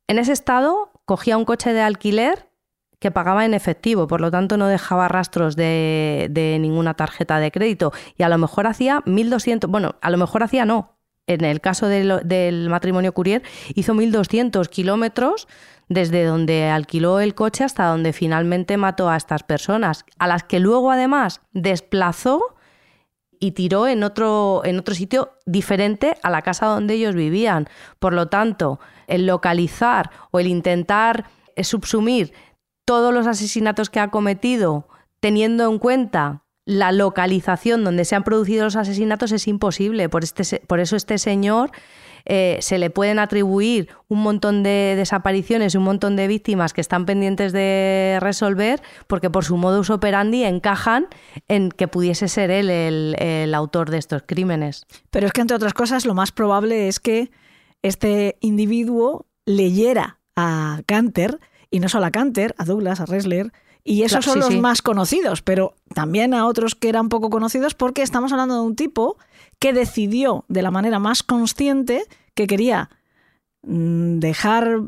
[0.09, 2.49] En ese estado cogía un coche de alquiler
[2.99, 7.93] que pagaba en efectivo, por lo tanto no dejaba rastros de, ninguna tarjeta de crédito
[8.17, 10.98] y a lo mejor hacía 1.200, bueno, a lo mejor hacía no,
[11.29, 13.43] en el caso del matrimonio Courier,
[13.75, 15.47] hizo 1.200 kilómetros
[15.89, 20.59] desde donde alquiló el coche hasta donde finalmente mató a estas personas, a las que
[20.59, 22.57] luego además desplazó
[23.41, 27.69] y tiró en otro, en otro sitio diferente a la casa donde ellos vivían.
[27.99, 32.33] Por lo tanto, el localizar o el intentar eh, subsumir
[32.85, 34.89] todos los asesinatos que ha cometido
[35.21, 40.11] teniendo en cuenta la localización donde se han producido los asesinatos es imposible.
[40.11, 41.71] Por, este, por eso este señor
[42.27, 46.83] eh, se le pueden atribuir un montón de desapariciones y un montón de víctimas que
[46.83, 51.07] están pendientes de resolver porque por su modus operandi encajan
[51.49, 54.85] en que pudiese ser él el, el autor de estos crímenes.
[55.09, 57.31] Pero es que, entre otras cosas, lo más probable es que
[57.81, 61.41] este individuo leyera a Canter,
[61.71, 63.53] y no solo a Canter, a Douglas, a Ressler,
[63.89, 64.61] y esos Claro, son sí, los sí.
[64.61, 68.77] más conocidos, pero también a otros que eran poco conocidos porque estamos hablando de un
[68.77, 69.17] tipo
[69.59, 72.91] que decidió de la manera más consciente que quería
[73.63, 74.79] mm, dejar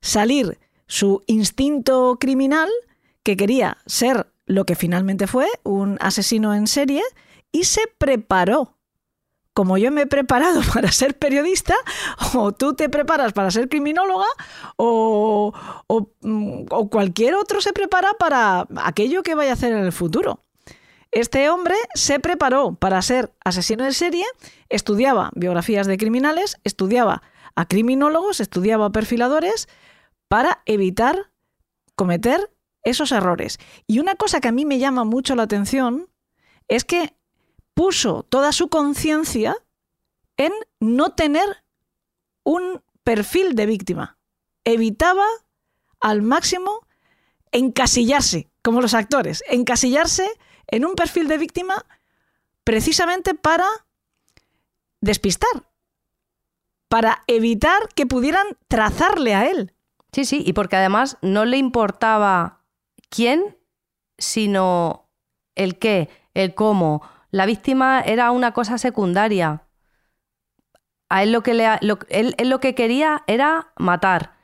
[0.00, 2.68] salir su instinto criminal,
[3.24, 7.02] que quería ser lo que finalmente fue, un asesino en serie,
[7.50, 8.76] y se preparó.
[9.54, 11.74] Como yo me he preparado para ser periodista,
[12.34, 14.26] o tú te preparas para ser criminóloga,
[14.76, 15.52] o,
[16.22, 20.40] mm, o cualquier otro se prepara para aquello que vaya a hacer en el futuro.
[21.10, 24.24] Este hombre se preparó para ser asesino en serie,
[24.70, 27.22] estudiaba biografías de criminales, estudiaba
[27.54, 29.68] a criminólogos, estudiaba a perfiladores
[30.28, 31.30] para evitar
[31.94, 32.50] cometer
[32.82, 33.58] esos errores.
[33.86, 36.08] Y una cosa que a mí me llama mucho la atención
[36.68, 37.14] es que
[37.74, 39.56] puso toda su conciencia
[40.36, 41.64] en no tener
[42.44, 44.18] un perfil de víctima.
[44.64, 45.26] Evitaba
[46.00, 46.86] al máximo
[47.52, 50.28] encasillarse, como los actores, encasillarse
[50.66, 51.84] en un perfil de víctima
[52.64, 53.66] precisamente para
[55.00, 55.68] despistar,
[56.88, 59.74] para evitar que pudieran trazarle a él.
[60.12, 62.64] Sí, sí, y porque además no le importaba
[63.08, 63.58] quién,
[64.18, 65.08] sino
[65.54, 67.02] el qué, el cómo.
[67.32, 69.62] La víctima era una cosa secundaria.
[71.08, 71.66] A él lo que, le,
[72.10, 74.36] él, lo que quería era matar.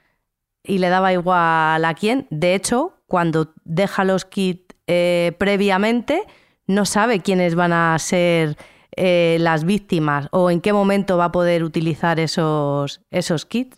[0.64, 2.26] Y le daba igual a quién.
[2.30, 6.24] De hecho, cuando deja los kits eh, previamente,
[6.66, 8.56] no sabe quiénes van a ser
[8.96, 13.76] eh, las víctimas o en qué momento va a poder utilizar esos, esos kits.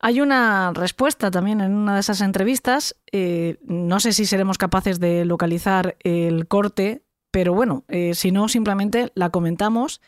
[0.00, 2.94] Hay una respuesta también en una de esas entrevistas.
[3.10, 7.02] Eh, no sé si seremos capaces de localizar el corte,
[7.38, 10.00] pero bueno, eh, si no, simplemente la comentamos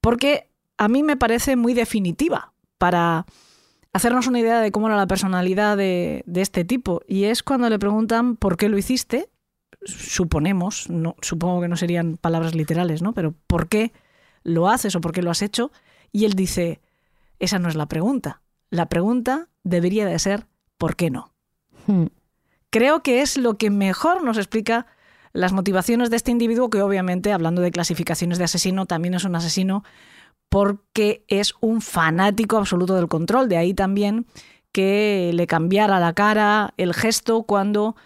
[0.00, 3.26] porque a mí me parece muy definitiva para
[3.92, 7.02] hacernos una idea de cómo era la personalidad de, de este tipo.
[7.08, 9.28] Y es cuando le preguntan por qué lo hiciste,
[9.82, 13.12] suponemos, no, supongo que no serían palabras literales, ¿no?
[13.12, 13.92] Pero ¿por qué
[14.44, 15.72] lo haces o por qué lo has hecho?
[16.12, 16.80] Y él dice,
[17.40, 18.40] esa no es la pregunta.
[18.70, 21.32] La pregunta debería de ser ¿por qué no?
[21.88, 22.06] Hmm.
[22.70, 24.86] Creo que es lo que mejor nos explica
[25.32, 29.36] las motivaciones de este individuo, que obviamente, hablando de clasificaciones de asesino, también es un
[29.36, 29.84] asesino
[30.48, 33.48] porque es un fanático absoluto del control.
[33.48, 34.26] De ahí también
[34.72, 37.96] que le cambiara la cara, el gesto, cuando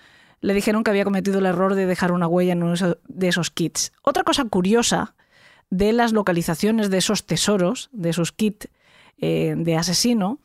[0.41, 2.75] le dijeron que había cometido el error de dejar una huella en uno
[3.07, 3.93] de esos kits.
[4.03, 5.15] Otra cosa curiosa
[5.71, 8.69] de las localizaciones de esos tesoros, de esos kits
[9.19, 10.41] eh, de asesino,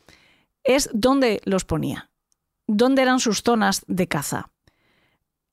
[0.64, 2.12] es dónde los ponía,
[2.68, 4.52] dónde eran sus zonas de caza.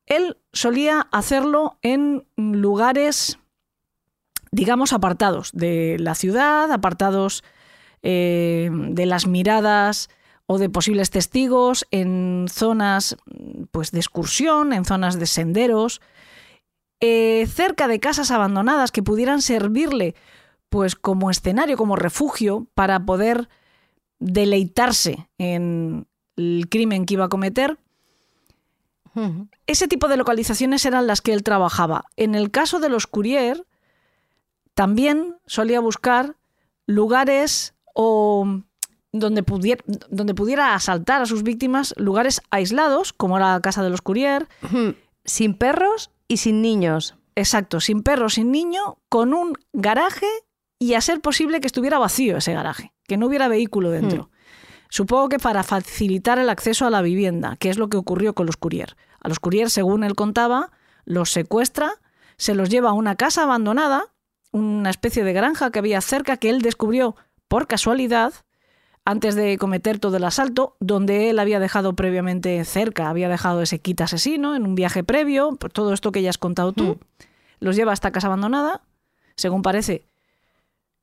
[0.07, 3.39] Él solía hacerlo en lugares,
[4.51, 7.43] digamos, apartados de la ciudad, apartados
[8.03, 10.11] eh, de las miradas
[10.47, 13.17] o de posibles testigos, en zonas
[13.71, 16.03] pues, de excursión, en zonas de senderos,
[17.01, 20.15] eh, cerca de casas abandonadas que pudieran servirle
[20.69, 23.49] pues, como escenario, como refugio para poder
[24.19, 27.79] deleitarse en el crimen que iba a cometer.
[29.67, 32.07] Ese tipo de localizaciones eran las que él trabajaba.
[32.17, 33.65] En el caso de los Courier,
[34.75, 36.37] también solía buscar
[36.87, 38.61] lugares o
[39.13, 43.91] donde pudiera, donde pudiera asaltar a sus víctimas lugares aislados, como era la casa de
[43.91, 44.49] los Courier.
[45.25, 47.15] Sin perros y sin niños.
[47.37, 50.27] Exacto, sin perro, sin niño, con un garaje
[50.79, 54.31] y a ser posible que estuviera vacío ese garaje, que no hubiera vehículo dentro.
[54.89, 58.47] Supongo que para facilitar el acceso a la vivienda, que es lo que ocurrió con
[58.47, 58.97] los Courier.
[59.21, 60.71] A los Courier, según él contaba,
[61.05, 61.95] los secuestra,
[62.37, 64.13] se los lleva a una casa abandonada,
[64.53, 67.17] una especie de granja que había cerca que él descubrió
[67.49, 68.33] por casualidad
[69.05, 73.79] antes de cometer todo el asalto, donde él había dejado previamente cerca, había dejado ese
[73.79, 77.25] kit asesino en un viaje previo, por todo esto que ya has contado tú, mm.
[77.61, 78.83] los lleva a esta casa abandonada,
[79.37, 80.07] según parece,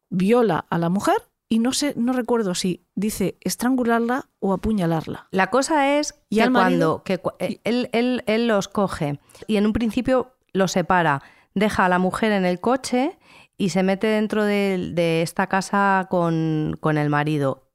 [0.09, 5.27] viola a la mujer y no sé, no recuerdo si dice estrangularla o apuñalarla.
[5.31, 9.73] La cosa es que cuando que, eh, él, él, él los coge y en un
[9.73, 11.21] principio los separa,
[11.53, 13.19] deja a la mujer en el coche
[13.57, 17.71] y se mete dentro de, de esta casa con, con el marido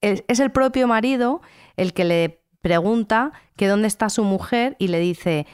[0.00, 1.40] es, el propio marido
[1.76, 5.46] el que le pregunta que dónde está su mujer y le dice,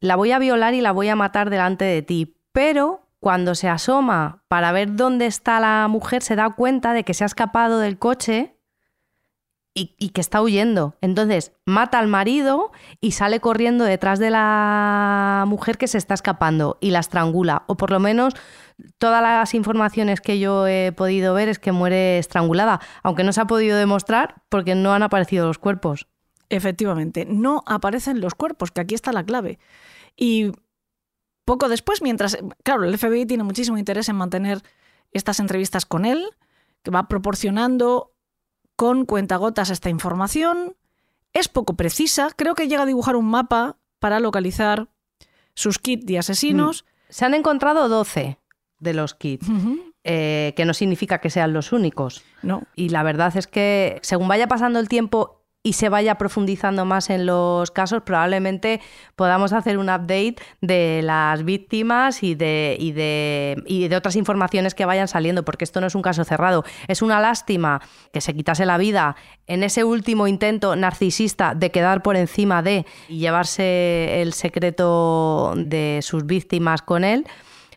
[0.00, 2.36] la voy a violar y la voy a matar delante de ti.
[2.52, 7.14] Pero cuando se asoma para ver dónde está la mujer, se da cuenta de que
[7.14, 8.56] se ha escapado del coche
[9.74, 10.96] y, que está huyendo.
[11.00, 16.76] Entonces mata al marido y sale corriendo detrás de la mujer que se está escapando
[16.80, 17.64] y la estrangula.
[17.66, 18.34] O por lo menos
[18.98, 23.40] todas las informaciones que yo he podido ver es que muere estrangulada, aunque no se
[23.40, 26.08] ha podido demostrar porque no han aparecido los cuerpos.
[26.48, 29.60] Efectivamente, no aparecen los cuerpos, que aquí está la clave.
[30.16, 30.52] Y
[31.50, 34.62] poco después, mientras, claro, el FBI tiene muchísimo interés en mantener
[35.10, 36.24] estas entrevistas con él,
[36.84, 38.12] que va proporcionando
[38.76, 40.76] con cuentagotas esta información.
[41.32, 44.90] Es poco precisa, creo que llega a dibujar un mapa para localizar
[45.54, 46.84] sus kits de asesinos.
[46.84, 47.12] Mm.
[47.12, 48.38] Se han encontrado 12
[48.78, 49.48] de los kits,
[50.04, 52.22] eh, que no significa que sean los únicos.
[52.42, 52.62] No.
[52.76, 57.10] Y la verdad es que según vaya pasando el tiempo y se vaya profundizando más
[57.10, 58.80] en los casos, probablemente
[59.14, 64.74] podamos hacer un update de las víctimas y de, y de, y de otras informaciones
[64.74, 66.64] que vayan saliendo, porque esto no es un caso cerrado.
[66.88, 72.02] Es una lástima que se quitase la vida en ese último intento narcisista de quedar
[72.02, 77.26] por encima de y llevarse el secreto de sus víctimas con él.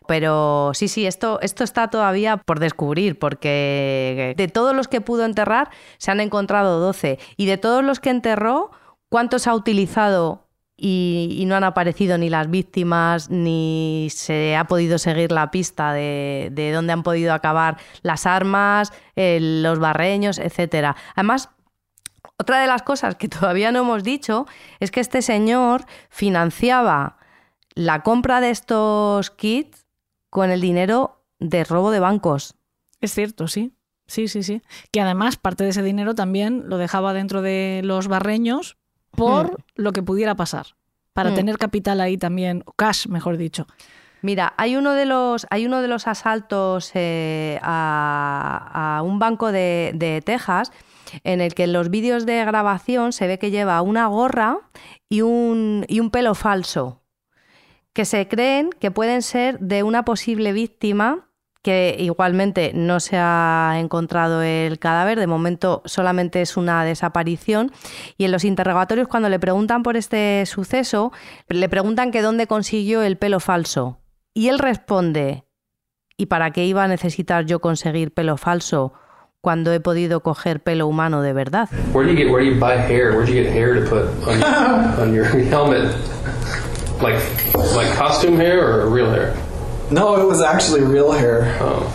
[0.06, 5.24] Pero sí, sí, esto, esto está todavía por descubrir, porque de todos los que pudo
[5.24, 7.18] enterrar se han encontrado 12.
[7.36, 8.70] Y de todos los que enterró,
[9.08, 10.44] ¿cuántos ha utilizado
[10.76, 16.48] y, no han aparecido ni las víctimas, ni se ha podido seguir la pista de,
[16.52, 20.96] de dónde han podido acabar las armas, los barreños, etcétera.
[21.14, 21.50] Además,
[22.38, 24.46] otra de las cosas que todavía no hemos dicho
[24.80, 27.18] es que este señor financiaba
[27.74, 29.83] la compra de estos kits
[30.34, 32.56] con el dinero de robo de bancos.
[33.00, 33.72] Es cierto, sí.
[34.08, 34.62] Sí, sí, sí.
[34.90, 38.76] Que además parte de ese dinero también lo dejaba dentro de los barreños
[39.12, 39.56] por hmm.
[39.76, 40.74] lo que pudiera pasar.
[41.12, 41.34] Para hmm.
[41.36, 43.68] tener capital ahí también, cash, mejor dicho.
[44.22, 49.92] Mira, hay uno de los, hay uno de los asaltos eh, a, un banco de,
[49.94, 50.72] de Texas
[51.22, 54.58] en el que en los vídeos de grabación se ve que lleva una gorra
[55.08, 57.03] y un, y un pelo falso
[57.94, 61.30] que se creen que pueden ser de una posible víctima
[61.62, 67.72] que igualmente no se ha encontrado el cadáver, de momento solamente es una desaparición,
[68.18, 71.10] y en los interrogatorios cuando le preguntan por este suceso,
[71.48, 74.00] le preguntan que dónde consiguió el pelo falso,
[74.34, 75.44] y él responde,
[76.18, 78.92] ¿y para qué iba a necesitar yo conseguir pelo falso
[79.40, 81.70] cuando he podido coger pelo humano de verdad?
[87.02, 87.20] Like,
[87.74, 89.34] like costume hair or real hair?
[89.90, 91.56] No, it was actually real hair.
[91.60, 91.86] Oh.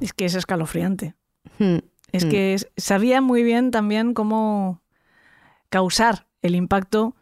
[0.00, 1.14] Es que es escalofriante.
[1.58, 1.78] Hmm.
[2.12, 2.28] Es hmm.
[2.28, 4.82] que sabía muy bien también cómo
[5.70, 7.16] causar el impacto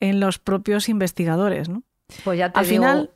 [0.00, 1.82] en los propios investigadores, ¿no?
[2.24, 3.10] Pues ya te Al final,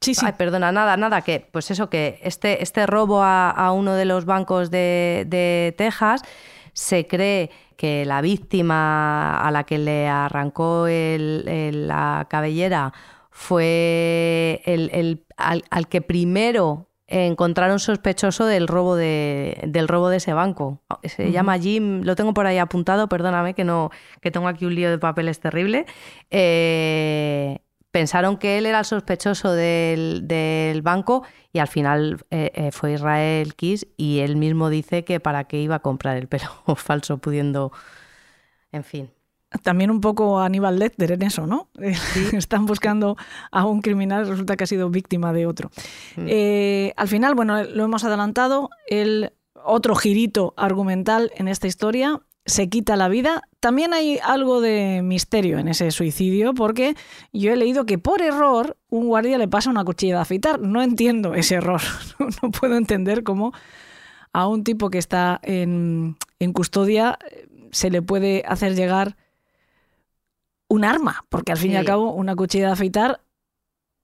[0.00, 0.24] sí, sí.
[0.24, 4.04] Ay, perdona, nada, nada, que pues eso, que este, este robo a, a uno de
[4.04, 6.22] los bancos de, de Texas
[6.72, 12.92] se cree que la víctima a la que le arrancó la cabellera
[13.30, 20.82] fue el, al, que primero encontraron sospechoso del robo de, del robo de ese banco.
[21.04, 24.74] Se llama Jim, lo tengo por ahí apuntado, perdóname que no, que tengo aquí un
[24.74, 25.86] lío de papeles terrible.
[26.32, 27.60] Eh,
[27.90, 33.54] pensaron que él era el sospechoso del, banco y al final eh, eh, fue Israel
[33.54, 37.72] Kiss y él mismo dice que para qué iba a comprar el pelo falso pudiendo,
[38.72, 39.10] en fin.
[39.62, 41.70] También un poco Aníbal Lecter en eso, ¿no?
[42.32, 43.16] Están buscando
[43.50, 45.70] a un criminal, resulta que ha sido víctima de otro.
[46.16, 46.26] Mm.
[46.28, 52.68] Eh, al final, bueno, lo hemos adelantado, el otro girito argumental en esta historia se
[52.68, 53.42] quita la vida.
[53.60, 56.94] También hay algo de misterio en ese suicidio porque
[57.32, 60.58] yo he leído que por error un guardia le pasa una cuchilla de afeitar.
[60.60, 61.80] No entiendo ese error.
[62.42, 63.52] No, puedo entender cómo
[64.32, 69.16] a un tipo que está en, en custodia eh, se le puede hacer llegar
[70.68, 73.20] un arma, porque al fin y al cabo una cuchilla de afeitar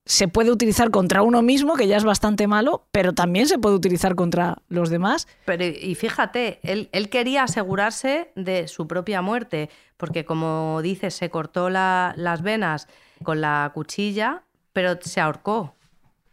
[0.07, 3.75] se puede utilizar contra uno mismo, que ya es bastante malo, pero también se puede
[3.75, 5.27] utilizar contra los demás.
[5.47, 11.71] Pero y fíjate, él, quería asegurarse de su propia muerte, porque como dices, se cortó
[11.71, 12.87] las venas
[13.23, 14.43] con la cuchilla,
[14.73, 15.75] pero se ahorcó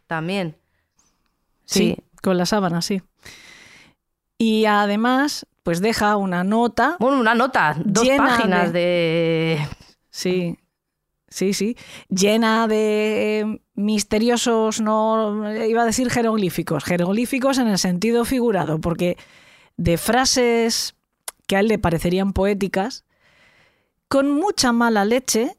[0.06, 0.56] también.
[1.64, 3.00] Sí, con la sábana, sí.
[4.36, 6.96] Y además, pues deja una nota.
[6.98, 9.66] Bueno, una nota, dos páginas de...
[10.10, 10.58] Sí,
[11.32, 11.78] Sí, sí,
[12.10, 19.16] llena de misteriosos, no iba a decir jeroglíficos, jeroglíficos en el sentido figurado, porque
[19.76, 20.94] de frases
[21.46, 23.04] que a él le parecerían poéticas,
[24.08, 25.56] con mucha mala leche,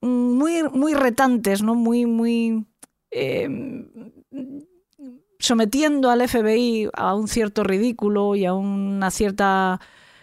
[0.00, 1.74] muy, muy retantes, ¿no?
[1.74, 2.66] Muy, muy.
[3.10, 3.88] Em,
[5.38, 9.80] sometiendo al FBI a un cierto ridículo y a una cierta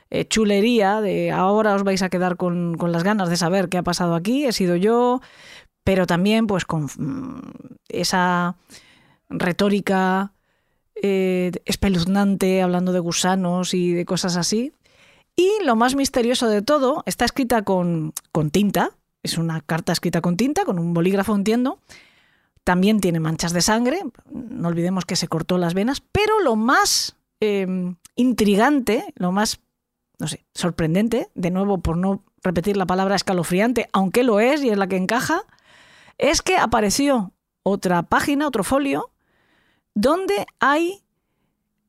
[0.09, 3.83] eh, chulería de ahora os vais a quedar con, las ganas de saber qué ha
[3.83, 5.21] pasado aquí, he sido yo,
[5.83, 7.41] pero también pues con mm,
[7.89, 8.55] esa
[9.29, 10.33] retórica
[10.95, 14.73] eh, espeluznante hablando de gusanos y de cosas así.
[15.35, 18.91] Y lo más misterioso de todo, está escrita con, con tinta,
[19.23, 21.79] es una carta escrita con tinta, con un bolígrafo entiendo,
[22.63, 27.15] también tiene manchas de sangre, no olvidemos que se cortó las venas, pero lo más
[27.39, 29.61] eh, intrigante, lo más
[30.21, 34.69] no sé, sorprendente, de nuevo por no repetir la palabra escalofriante, aunque lo es y
[34.69, 35.41] es la que encaja,
[36.21, 39.11] es que apareció otra página, otro folio,
[39.93, 41.03] donde hay,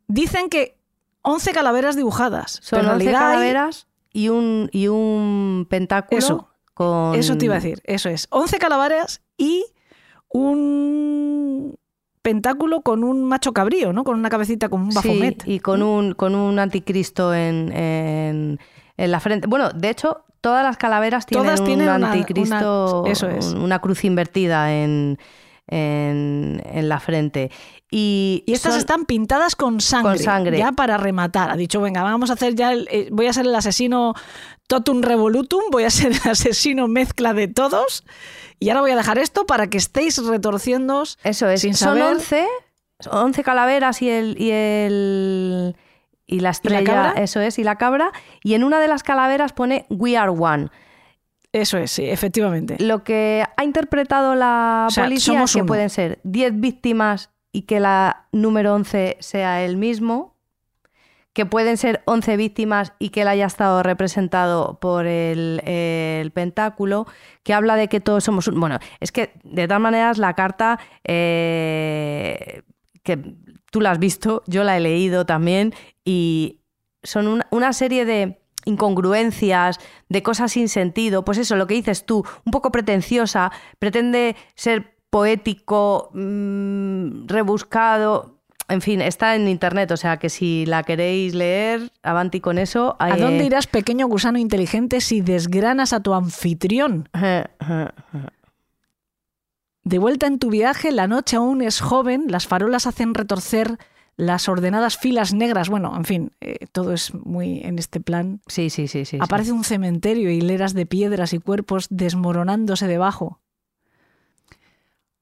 [0.08, 0.76] dicen que
[1.22, 2.58] 11 calaveras dibujadas.
[2.62, 7.14] Son Pero en 11 realidad hay- calaveras y un, y un pentáculo Eso, con...
[7.14, 8.26] Eso te iba a decir, eso es.
[8.30, 9.64] 11 calaveras y
[10.72, 11.78] un
[12.22, 14.04] pentáculo con un macho cabrío, ¿no?
[14.04, 15.42] Con una cabecita con un Sí, bafomet.
[15.46, 18.60] y con un, con un anticristo en, en,
[18.96, 19.46] en la frente.
[19.48, 23.46] Bueno, de hecho, todas las calaveras tienen Todas un tienen una- anticristo, una- eso es.
[23.46, 25.18] una cruz invertida en,
[25.68, 27.50] en, en la frente.
[27.90, 30.58] Y, Y estas son- están pintadas con sangre, Con sangre.
[30.58, 31.50] ya para rematar.
[31.50, 34.14] Ha dicho, venga, vamos a hacer ya, el, eh, voy a ser el asesino
[34.66, 38.04] totum revolutum, voy a ser el asesino mezcla de todos,
[38.58, 42.14] y ahora voy a dejar esto para que estéis retorciéndoos Eso es, sin son saber...
[42.14, 42.46] 11,
[43.10, 44.36] 11 calaveras y el...
[44.38, 45.76] Y el
[46.32, 47.22] y la estrella, cabra?
[47.22, 48.10] eso es, y la cabra.
[48.42, 50.68] Y en una de las calaveras pone We Are One.
[51.52, 52.76] Eso es, sí, efectivamente.
[52.80, 55.66] Lo que ha interpretado la O sea, policía somos es que uno.
[55.68, 60.32] pueden ser 10 víctimas y que la número 11 sea el mismo,
[61.34, 67.06] que pueden ser 11 víctimas y que él haya estado representado por el, el pentáculo,
[67.42, 68.48] que habla de que todos somos...
[68.48, 72.62] un- Bueno, es que de todas maneras la carta, eh,
[73.02, 73.18] que
[73.72, 76.60] tú la has visto, yo la he leído también, y
[77.02, 82.06] son una, una serie de incongruencias, de cosas sin sentido, pues eso, lo que dices
[82.06, 89.96] tú, un poco pretenciosa, pretende ser poético, mm, rebuscado, en fin, está en internet, o
[89.96, 92.96] sea que si la queréis leer, avanti con eso.
[92.98, 97.08] ¿A eh, dónde irás, pequeño gusano inteligente, si desgranas a tu anfitrión?
[99.84, 103.78] De vuelta en tu viaje, la noche aún es joven, las farolas hacen retorcer
[104.16, 105.68] las ordenadas filas negras.
[105.68, 108.40] Bueno, en fin, eh, todo es muy en este plan.
[108.46, 109.18] Sí, sí, sí, sí.
[109.20, 113.40] Aparece un cementerio, hileras de piedras y cuerpos desmoronándose debajo.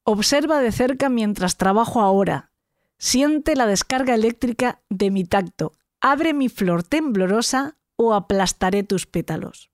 [0.05, 2.51] Observa de cerca mientras trabajo ahora.
[2.99, 5.73] Siente la descarga eléctrica de mi tacto.
[6.01, 9.71] Abre mi flor temblorosa o aplastaré tus pétalos.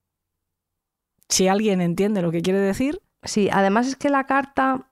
[1.28, 4.90] Si alguien entiende lo que quiere decir, Sí, además es que la carta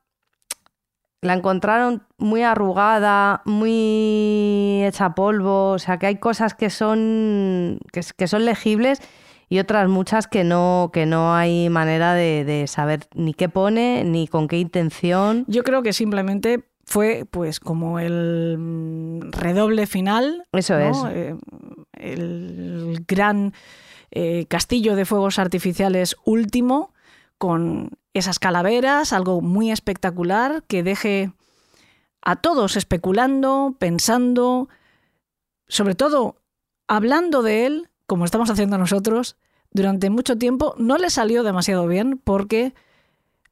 [1.20, 8.02] la encontraron muy arrugada, muy hecha polvo, o sea que hay cosas que son, que,
[8.16, 9.00] que son legibles
[9.48, 14.04] y otras muchas que no, que no hay manera de, de saber ni qué pone,
[14.04, 15.44] ni con qué intención.
[15.48, 20.44] yo creo que simplemente fue pues como el mm, redoble final.
[20.52, 21.08] Eso ¿no?
[21.08, 21.14] es.
[21.14, 21.36] Eh,
[21.92, 23.52] el gran
[24.10, 26.92] eh, castillo de fuegos artificiales último
[27.38, 31.32] con esas calaveras, algo muy espectacular que deje
[32.22, 34.68] a todos especulando, pensando,
[35.68, 36.40] sobre todo
[36.86, 39.36] hablando de él, como estamos haciendo nosotros,
[39.70, 40.74] durante mucho tiempo.
[40.78, 42.72] No le salió demasiado bien porque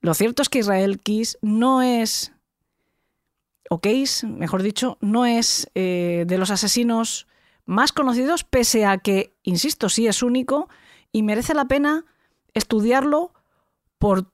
[0.00, 2.32] lo cierto es que Israel Kiss no es,
[3.68, 7.26] o Case, mejor dicho, no es eh, de los asesinos
[7.64, 10.68] más conocidos, pese a que, insisto, sí es único
[11.12, 12.04] y merece la pena
[12.54, 13.32] estudiarlo
[13.98, 14.32] por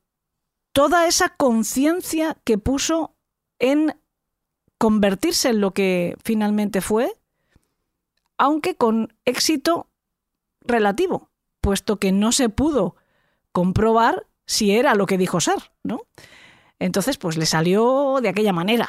[0.79, 3.16] toda esa conciencia que puso
[3.59, 3.99] en
[4.79, 7.12] convertirse en lo que finalmente fue,
[8.37, 9.89] aunque con éxito
[10.61, 12.95] relativo, puesto que no se pudo
[13.51, 16.03] comprobar si era lo que dijo ser, ¿no?
[16.79, 18.89] Entonces, pues le salió de aquella manera.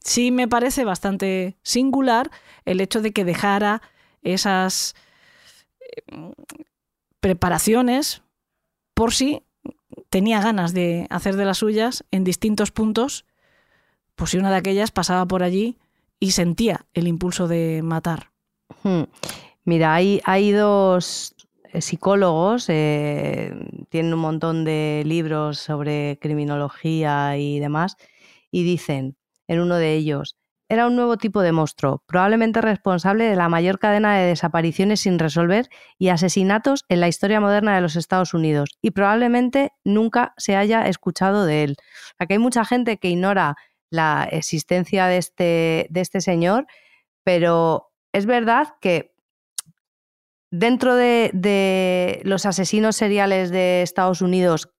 [0.00, 2.30] Sí me parece bastante singular
[2.66, 3.80] el hecho de que dejara
[4.20, 4.94] esas
[5.80, 6.34] eh,
[7.20, 8.20] preparaciones
[8.92, 9.42] por si
[10.14, 13.24] tenía ganas de hacer de las suyas en distintos puntos,
[14.14, 15.76] pues si una de aquellas pasaba por allí
[16.20, 18.30] y sentía el impulso de matar.
[18.84, 19.06] Hmm.
[19.64, 21.34] Mira, hay, hay dos
[21.72, 23.56] eh, psicólogos, eh,
[23.88, 27.96] tienen un montón de libros sobre criminología y demás,
[28.52, 29.16] y dicen
[29.48, 30.36] en uno de ellos,
[30.68, 35.18] era un nuevo tipo de monstruo, probablemente responsable de la mayor cadena de desapariciones sin
[35.18, 40.56] resolver y asesinatos en la historia moderna de los Estados Unidos, y probablemente nunca se
[40.56, 41.76] haya escuchado de él.
[42.26, 43.56] Que hay mucha gente que ignora
[43.90, 46.66] la existencia de este, de este señor,
[47.22, 49.14] pero es verdad que
[50.50, 54.70] dentro de, los asesinos seriales de Estados Unidos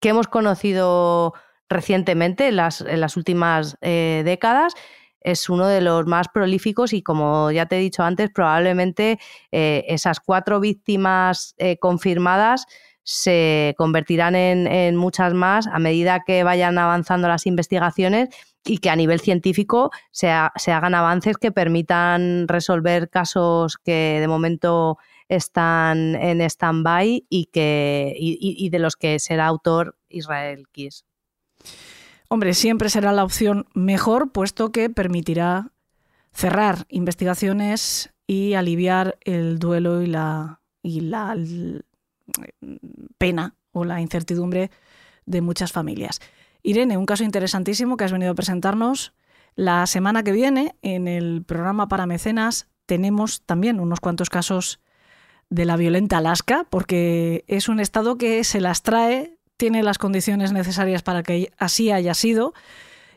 [0.00, 1.32] que hemos conocido
[1.68, 4.74] recientemente, en las, en las últimas eh, décadas,
[5.26, 9.18] es uno de los más prolíficos y como ya te he dicho antes, probablemente
[9.50, 12.66] eh, esas cuatro víctimas eh, confirmadas
[13.02, 18.28] se convertirán en, muchas más a medida que vayan avanzando las investigaciones
[18.64, 24.18] y que a nivel científico se, ha, se hagan avances que permitan resolver casos que
[24.20, 24.98] de momento
[25.28, 31.05] están en stand-by y, y de los que será autor Israel Kiss.
[32.28, 35.72] Hombre, siempre será la opción mejor, puesto que permitirá
[36.32, 41.82] cerrar investigaciones y aliviar el duelo y la, y la l-
[43.18, 44.70] pena o la incertidumbre
[45.24, 46.20] de muchas familias.
[46.62, 49.14] Irene, un caso interesantísimo que has venido a presentarnos.
[49.54, 54.80] La semana que viene, en el programa para mecenas, tenemos también unos cuantos casos
[55.48, 60.52] de la violenta Alaska, porque es un estado que se las trae, tiene las condiciones
[60.52, 62.54] necesarias para que así haya sido,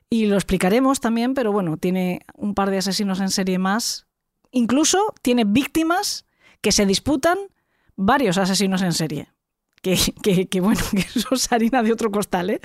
[0.10, 4.08] y lo explicaremos también, pero bueno, tiene un par de asesinos en serie más,
[4.52, 6.26] incluso tiene víctimas
[6.62, 7.38] que se disputan
[7.96, 9.30] varios asesinos en serie.
[9.82, 9.98] Que,
[10.62, 12.62] bueno, que eso es harina de otro costal, ¿eh?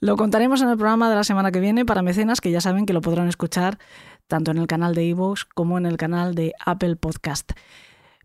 [0.00, 2.84] Lo contaremos en el programa de la semana que viene para mecenas, que ya saben
[2.84, 3.78] que lo podrán escuchar
[4.26, 7.52] tanto en el canal de iVoox como en el canal de Apple Podcast.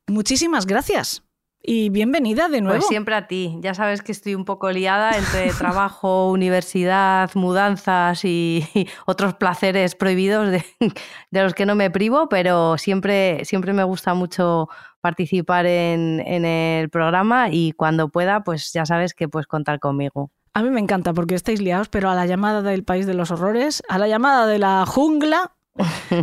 [0.08, 1.24] Muchísimas gracias
[1.64, 2.78] y bienvenida de nuevo.
[2.78, 3.58] Pues siempre a ti.
[3.62, 9.96] Ya sabes que estoy un poco liada entre trabajo, universidad, mudanzas y, y otros placeres
[9.96, 10.66] prohibidos de,
[11.32, 14.70] de los que no me privo, pero siempre, siempre me gusta mucho
[15.02, 20.32] participar en, en el programa y cuando pueda, pues ya sabes que puedes contar conmigo.
[20.54, 23.32] A mí me encanta porque estáis liados, pero a la llamada del país de los
[23.32, 25.54] horrores, a la llamada de la jungla,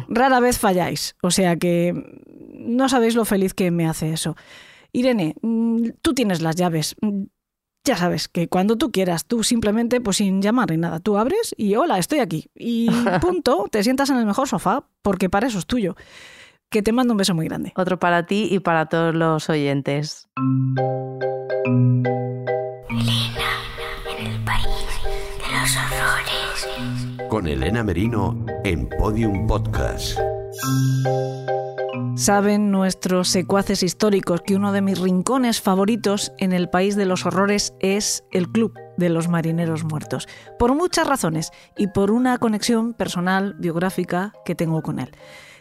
[0.09, 1.16] rara vez falláis.
[1.23, 1.94] O sea que
[2.52, 4.36] no sabéis lo feliz que me hace eso.
[4.93, 6.97] Irene, mm, tú tienes las llaves.
[7.01, 7.24] Mm,
[7.85, 11.55] Ya sabes que cuando tú quieras, tú simplemente, pues sin llamar ni nada, tú abres
[11.56, 12.51] y hola, estoy aquí.
[12.55, 12.89] Y
[13.23, 15.94] punto, te sientas en el mejor sofá porque para eso es tuyo.
[16.70, 17.73] Que te mando un beso muy grande.
[17.77, 20.28] Otro para ti y para todos los oyentes.
[21.66, 22.02] en
[24.19, 24.89] el país
[25.39, 27.28] de los horrores.
[27.31, 30.19] Con Elena Merino en Podium Podcast.
[32.16, 37.24] Saben nuestros secuaces históricos que uno de mis rincones favoritos en el país de los
[37.26, 42.94] horrores es el Club de los Marineros Muertos, por muchas razones y por una conexión
[42.94, 45.10] personal, biográfica que tengo con él.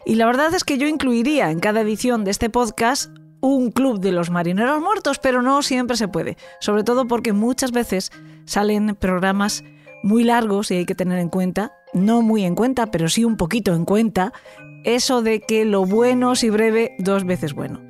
[0.05, 3.99] Y la verdad es que yo incluiría en cada edición de este podcast un club
[3.99, 8.11] de los marineros muertos, pero no siempre se puede, sobre todo porque muchas veces
[8.45, 9.63] salen programas
[10.03, 13.37] muy largos y hay que tener en cuenta, no muy en cuenta, pero sí un
[13.37, 14.33] poquito en cuenta,
[14.87, 17.81] eso de que lo bueno si breve, dos veces bueno.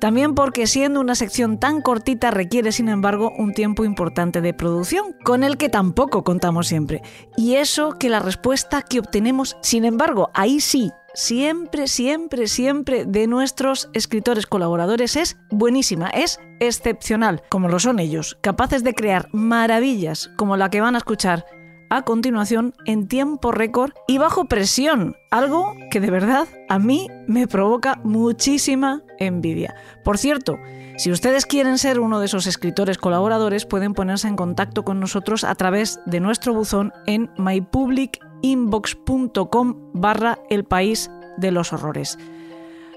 [0.00, 5.14] También porque siendo una sección tan cortita requiere, sin embargo, un tiempo importante de producción,
[5.24, 7.02] con el que tampoco contamos siempre.
[7.36, 13.26] Y eso que la respuesta que obtenemos, sin embargo, ahí sí, siempre, siempre, siempre de
[13.26, 20.30] nuestros escritores colaboradores es buenísima, es excepcional, como lo son ellos, capaces de crear maravillas
[20.36, 21.44] como la que van a escuchar
[21.90, 27.48] a continuación en tiempo récord y bajo presión, algo que de verdad a mí me
[27.48, 29.74] provoca muchísima envidia.
[30.04, 30.56] Por cierto,
[30.96, 35.42] si ustedes quieren ser uno de esos escritores colaboradores, pueden ponerse en contacto con nosotros
[35.44, 42.18] a través de nuestro buzón en mypublicinbox.com barra el país de los horrores.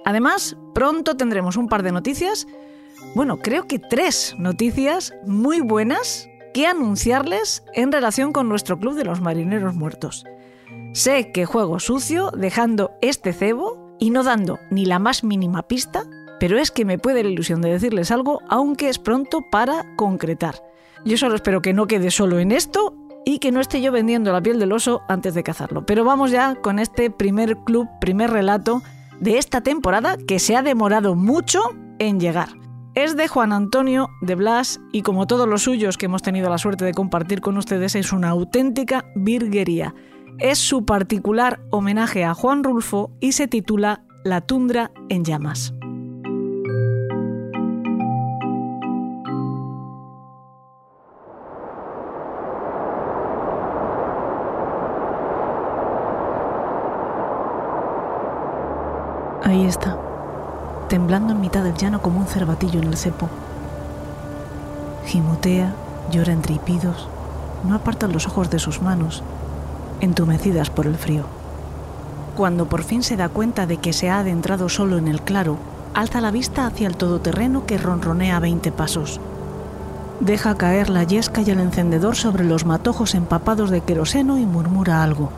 [0.06, 2.46] Además, pronto tendremos un par de noticias,
[3.16, 9.06] bueno, creo que tres noticias muy buenas que anunciarles en relación con nuestro Club de
[9.06, 10.26] los Marineros Muertos.
[10.94, 16.04] Sé que juego sucio dejando este cebo y no dando ni la más mínima pista,
[16.40, 20.56] pero es que me puede la ilusión de decirles algo, aunque es pronto para concretar.
[21.06, 24.32] Yo solo espero que no quede solo en esto y que no esté yo vendiendo
[24.32, 25.86] la piel del oso antes de cazarlo.
[25.86, 28.82] Pero vamos ya con este primer club, primer relato
[29.20, 31.62] de esta temporada que se ha demorado mucho
[32.00, 32.63] en llegar.
[32.96, 36.60] Es de Juan Antonio de Blas y como todos los suyos que hemos tenido la
[36.60, 39.96] suerte de compartir con ustedes es una auténtica virguería.
[40.38, 45.74] Es su particular homenaje a Juan Rulfo y se titula La tundra en llamas.
[59.42, 59.98] Ahí está,
[60.94, 63.28] temblando en mitad del llano como un cervatillo en el cepo.
[65.08, 65.74] Gimotea,
[66.12, 67.08] llora entre hipidos,
[67.68, 69.24] no aparta los ojos de sus manos,
[70.02, 71.24] entumecidas por el frío.
[72.38, 75.58] Cuando por fin se da cuenta de que se ha adentrado solo en el claro,
[75.96, 79.20] alza la vista hacia el todoterreno que ronronea a veinte pasos.
[80.20, 85.02] Deja caer la yesca y el encendedor sobre los matojos empapados de queroseno y murmura
[85.02, 85.32] algo.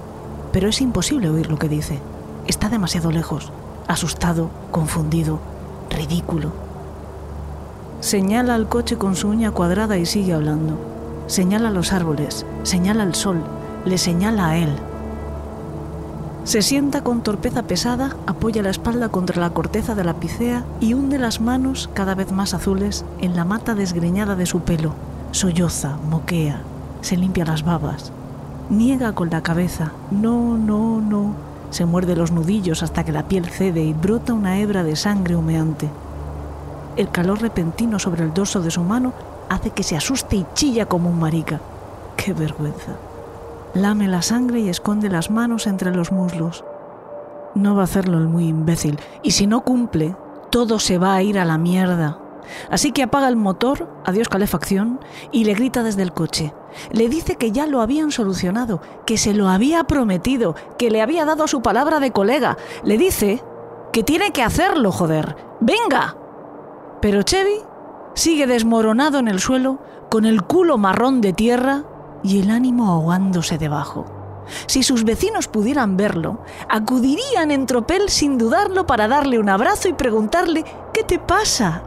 [0.51, 2.01] Pero es imposible oír lo que dice.
[2.45, 3.53] Está demasiado lejos,
[3.87, 5.39] asustado, confundido,
[5.89, 6.51] ridículo.
[7.99, 10.77] Señala al coche con su uña cuadrada y sigue hablando.
[11.27, 13.41] Señala los árboles, señala el sol,
[13.85, 14.75] le señala a él.
[16.43, 20.93] Se sienta con torpeza pesada, apoya la espalda contra la corteza de la picea y
[20.93, 24.93] hunde las manos, cada vez más azules, en la mata desgreñada de su pelo.
[25.31, 26.61] Solloza, moquea,
[27.01, 28.11] se limpia las babas.
[28.69, 29.91] Niega con la cabeza.
[30.11, 31.33] No, no, no.
[31.69, 35.35] Se muerde los nudillos hasta que la piel cede y brota una hebra de sangre
[35.35, 35.89] humeante.
[36.95, 39.13] El calor repentino sobre el dorso de su mano
[39.49, 41.59] hace que se asuste y chilla como un marica.
[42.15, 42.93] ¡Qué vergüenza!
[43.73, 46.63] Lame la sangre y esconde las manos entre los muslos.
[47.55, 50.15] No va a hacerlo el muy imbécil, y si no cumple,
[50.49, 52.17] todo se va a ir a la mierda.
[52.69, 54.99] Así que apaga el motor, adiós calefacción,
[55.31, 56.53] y le grita desde el coche.
[56.91, 61.25] Le dice que ya lo habían solucionado, que se lo había prometido, que le había
[61.25, 62.57] dado su palabra de colega.
[62.83, 63.43] Le dice
[63.91, 65.35] que tiene que hacerlo, joder.
[65.59, 66.17] ¡Venga!
[67.01, 67.61] Pero Chevy
[68.13, 69.79] sigue desmoronado en el suelo,
[70.09, 71.83] con el culo marrón de tierra
[72.23, 74.05] y el ánimo ahogándose debajo.
[74.67, 76.39] Si sus vecinos pudieran verlo,
[76.69, 81.83] acudirían en tropel sin dudarlo para darle un abrazo y preguntarle ¿qué te pasa?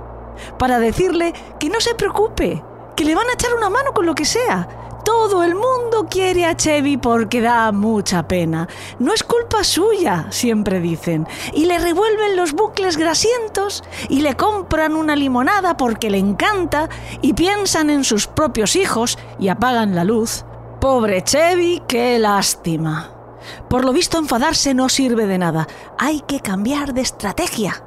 [0.58, 2.62] Para decirle que no se preocupe,
[2.98, 4.66] que le van a echar una mano con lo que sea.
[5.04, 8.66] Todo el mundo quiere a Chevy porque da mucha pena.
[8.98, 11.28] No es culpa suya, siempre dicen.
[11.54, 16.88] Y le revuelven los bucles grasientos y le compran una limonada porque le encanta
[17.22, 20.44] y piensan en sus propios hijos y apagan la luz.
[20.80, 23.12] Pobre Chevy, qué lástima.
[23.70, 25.68] Por lo visto enfadarse no sirve de nada.
[25.98, 27.84] Hay que cambiar de estrategia.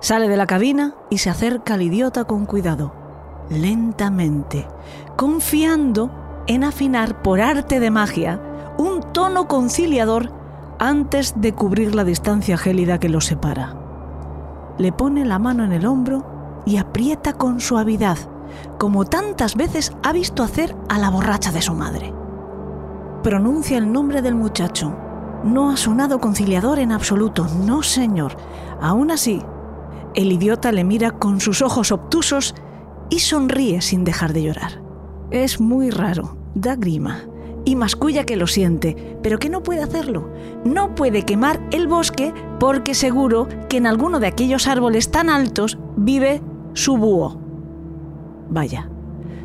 [0.00, 3.03] Sale de la cabina y se acerca al idiota con cuidado,
[3.50, 4.66] lentamente,
[5.16, 6.10] confiando
[6.46, 8.40] en afinar por arte de magia
[8.78, 10.32] un tono conciliador
[10.78, 13.76] antes de cubrir la distancia gélida que los separa.
[14.78, 18.18] Le pone la mano en el hombro y aprieta con suavidad,
[18.78, 22.12] como tantas veces ha visto hacer a la borracha de su madre.
[23.22, 24.94] Pronuncia el nombre del muchacho.
[25.44, 28.36] No ha sonado conciliador en absoluto, no señor.
[28.80, 29.42] Aún así,
[30.14, 32.54] el idiota le mira con sus ojos obtusos
[33.14, 34.82] y sonríe sin dejar de llorar.
[35.30, 37.22] Es muy raro, da grima
[37.64, 40.32] y masculla que lo siente, pero que no puede hacerlo.
[40.64, 45.78] No puede quemar el bosque porque seguro que en alguno de aquellos árboles tan altos
[45.96, 46.42] vive
[46.72, 47.38] su búho.
[48.50, 48.90] Vaya,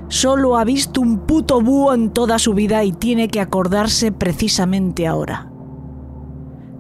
[0.08, 5.06] solo ha visto un puto búho en toda su vida y tiene que acordarse precisamente
[5.06, 5.52] ahora.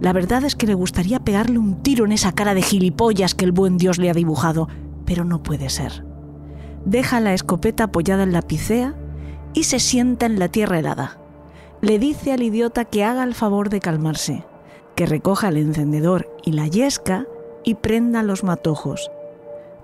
[0.02, 3.46] La verdad es que le gustaría pegarle un tiro en esa cara de gilipollas que
[3.46, 4.68] el buen Dios le ha dibujado,
[5.06, 6.09] pero no puede ser.
[6.86, 8.96] Deja la escopeta apoyada en la picea
[9.54, 11.18] y se sienta en la tierra helada.
[11.82, 14.46] Le dice al idiota que haga el favor de calmarse,
[14.96, 17.26] que recoja el encendedor y la yesca
[17.64, 19.12] y prenda los matojos.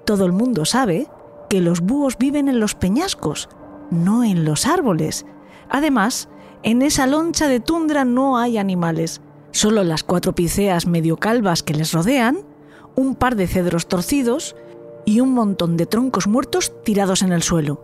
[0.06, 1.08] Todo el mundo sabe
[1.50, 3.50] que los búhos viven en los peñascos,
[3.92, 5.26] no en los árboles.
[5.70, 6.30] Además,
[6.64, 11.74] en esa loncha de tundra no hay animales, solo las cuatro piceas medio calvas que
[11.74, 12.40] les rodean,
[12.96, 14.56] un par de cedros torcidos
[15.06, 17.82] y un montón de troncos muertos tirados en el suelo.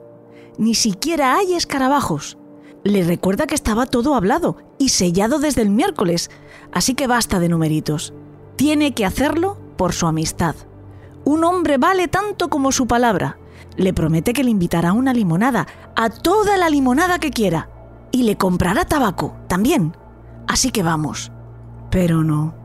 [0.57, 2.37] Ni siquiera hay escarabajos.
[2.83, 6.31] Le recuerda que estaba todo hablado y sellado desde el miércoles,
[6.71, 8.13] así que basta de numeritos.
[8.55, 10.55] Tiene que hacerlo por su amistad.
[11.23, 13.37] Un hombre vale tanto como su palabra.
[13.77, 17.69] Le promete que le invitará a una limonada, a toda la limonada que quiera.
[18.11, 19.95] Y le comprará tabaco, también.
[20.47, 21.31] Así que vamos.
[21.91, 22.55] Pero no.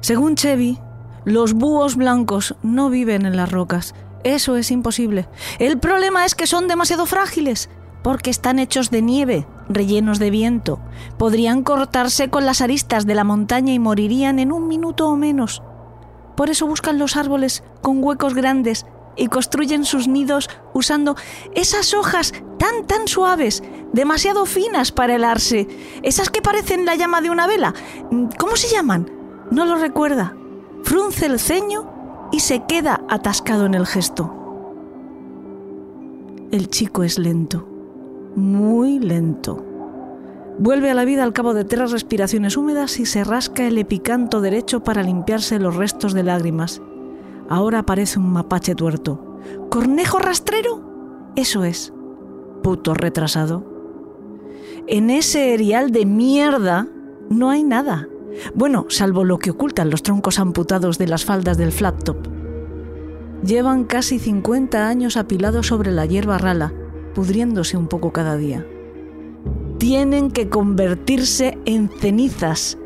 [0.00, 0.78] Según Chevy,
[1.24, 3.94] los búhos blancos no viven en las rocas.
[4.24, 5.28] Eso es imposible.
[5.58, 7.68] El problema es que son demasiado frágiles,
[8.02, 10.80] porque están hechos de nieve, rellenos de viento.
[11.18, 15.62] Podrían cortarse con las aristas de la montaña y morirían en un minuto o menos.
[16.36, 18.86] Por eso buscan los árboles con huecos grandes
[19.16, 21.16] y construyen sus nidos usando
[21.54, 25.68] esas hojas tan tan suaves, demasiado finas para helarse,
[26.02, 27.72] esas que parecen la llama de una vela.
[28.38, 29.10] ¿Cómo se llaman?
[29.50, 30.34] No lo recuerda.
[30.84, 34.32] Frunce el ceño y se queda atascado en el gesto.
[36.50, 37.66] El chico es lento,
[38.36, 39.64] muy lento.
[40.58, 44.42] Vuelve a la vida al cabo de tres respiraciones húmedas y se rasca el epicanto
[44.42, 46.82] derecho para limpiarse los restos de lágrimas.
[47.48, 49.40] Ahora parece un mapache tuerto.
[49.70, 51.32] ¿Cornejo rastrero?
[51.34, 51.92] Eso es.
[52.62, 53.64] Puto retrasado.
[54.86, 56.86] En ese erial de mierda
[57.30, 58.06] no hay nada.
[58.54, 62.28] Bueno, salvo lo que ocultan los troncos amputados de las faldas del flat top.
[63.44, 66.72] Llevan casi 50 años apilados sobre la hierba rala,
[67.14, 68.66] pudriéndose un poco cada día.
[69.78, 72.78] Tienen que convertirse en cenizas.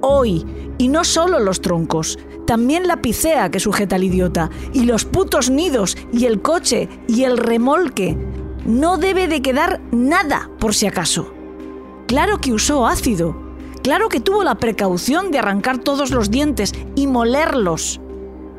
[0.00, 0.46] Hoy.
[0.78, 5.50] Y no solo los troncos, también la picea que sujeta al idiota, y los putos
[5.50, 8.16] nidos, y el coche, y el remolque.
[8.64, 11.34] No debe de quedar nada, por si acaso.
[12.06, 13.47] Claro que usó ácido.
[13.88, 18.02] Claro que tuvo la precaución de arrancar todos los dientes y molerlos.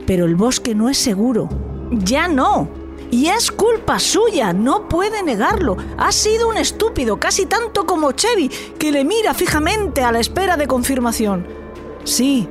[0.08, 1.48] Pero el bosque no es seguro.
[1.92, 2.68] Ya no.
[3.12, 5.78] Y es culpa suya, no puede negarlo.
[6.00, 8.50] Ha sido un estúpido, casi tanto como Chevy,
[8.80, 11.46] que le mira fijamente a la espera de confirmación.
[12.06, 12.48] Sí,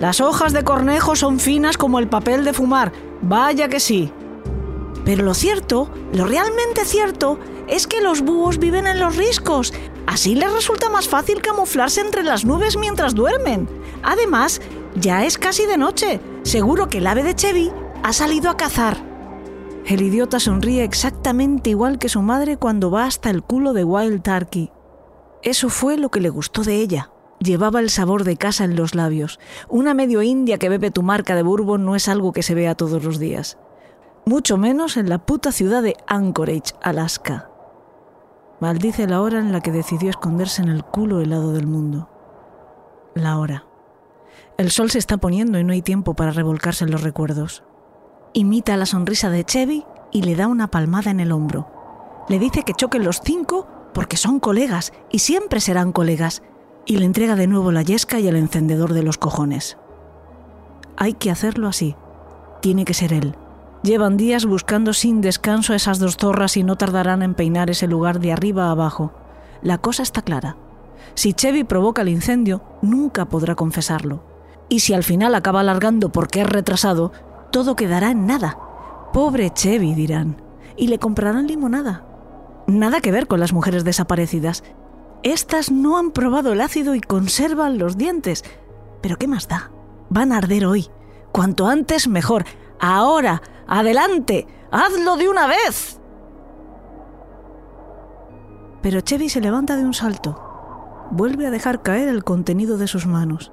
[0.00, 2.90] las hojas de cornejo son finas como el papel de fumar,
[3.20, 4.10] vaya que sí.
[5.04, 7.38] Pero lo cierto, lo realmente cierto,
[7.68, 9.74] es que los búhos viven en los riscos.
[10.14, 13.68] Así les resulta más fácil camuflarse entre las nubes mientras duermen.
[14.04, 14.60] Además,
[14.94, 16.20] ya es casi de noche.
[16.44, 17.72] Seguro que el ave de Chevy
[18.04, 18.96] ha salido a cazar.
[19.84, 24.22] El idiota sonríe exactamente igual que su madre cuando va hasta el culo de Wild
[24.22, 24.70] Turkey.
[25.42, 27.10] Eso fue lo que le gustó de ella.
[27.40, 29.40] Llevaba el sabor de casa en los labios.
[29.68, 32.76] Una medio india que bebe tu marca de bourbon no es algo que se vea
[32.76, 33.58] todos los días.
[34.26, 37.50] Mucho menos en la puta ciudad de Anchorage, Alaska.
[38.60, 42.08] Maldice la hora en la que decidió esconderse en el culo helado del mundo.
[43.14, 43.64] La hora.
[44.56, 47.64] El sol se está poniendo y no hay tiempo para revolcarse en los recuerdos.
[48.32, 51.68] Imita la sonrisa de Chevy y le da una palmada en el hombro.
[52.28, 56.42] Le dice que choquen los cinco porque son colegas y siempre serán colegas,
[56.86, 59.78] y le entrega de nuevo la yesca y el encendedor de los cojones.
[60.96, 61.96] Hay que hacerlo así.
[62.60, 63.36] Tiene que ser él.
[63.84, 67.86] Llevan días buscando sin descanso a esas dos zorras y no tardarán en peinar ese
[67.86, 69.12] lugar de arriba a abajo.
[69.60, 70.56] La cosa está clara.
[71.12, 74.24] Si Chevy provoca el incendio, nunca podrá confesarlo.
[74.70, 77.12] Y si al final acaba alargando porque es retrasado,
[77.52, 78.56] todo quedará en nada.
[79.12, 80.40] Pobre Chevy, dirán.
[80.78, 82.06] Y le comprarán limonada.
[82.66, 84.64] Nada que ver con las mujeres desaparecidas.
[85.22, 88.44] Estas no han probado el ácido y conservan los dientes.
[89.02, 89.70] Pero ¿qué más da?
[90.08, 90.88] Van a arder hoy.
[91.32, 92.46] Cuanto antes mejor.
[92.92, 93.42] Ahora.
[93.66, 94.46] Adelante.
[94.70, 96.00] Hazlo de una vez.
[98.82, 101.06] Pero Chevy se levanta de un salto.
[101.10, 103.52] Vuelve a dejar caer el contenido de sus manos.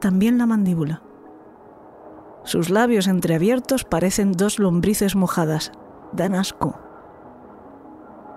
[0.00, 1.02] También la mandíbula.
[2.44, 5.72] Sus labios entreabiertos parecen dos lombrices mojadas.
[6.12, 6.78] Dan asco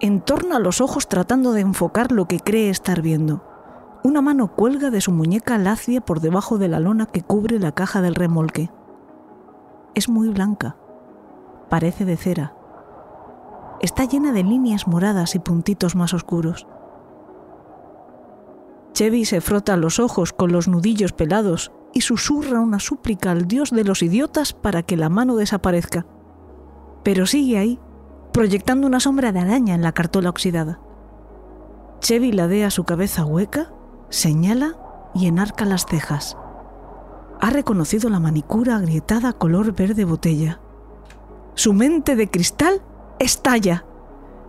[0.04, 3.42] entorna los ojos tratando de enfocar lo que cree estar viendo.
[4.04, 7.72] Una mano cuelga de su muñeca lacia por debajo de la lona que cubre la
[7.72, 8.70] caja del remolque.
[9.96, 10.76] Es muy blanca.
[11.70, 12.56] Parece de cera.
[13.80, 16.68] Está llena de líneas moradas y puntitos más oscuros.
[18.94, 23.70] Chevy se frota los ojos con los nudillos pelados y susurra una súplica al dios
[23.70, 26.06] de los idiotas para que la mano desaparezca.
[27.04, 27.80] Pero sigue ahí,
[28.32, 30.80] proyectando una sombra de araña en la cartola oxidada.
[32.00, 33.72] Chevy ladea su cabeza hueca,
[34.10, 34.76] señala
[35.14, 36.38] y enarca las cejas.
[37.44, 40.62] Ha reconocido la manicura agrietada color verde botella.
[41.56, 42.82] Su mente de cristal
[43.20, 43.84] estalla.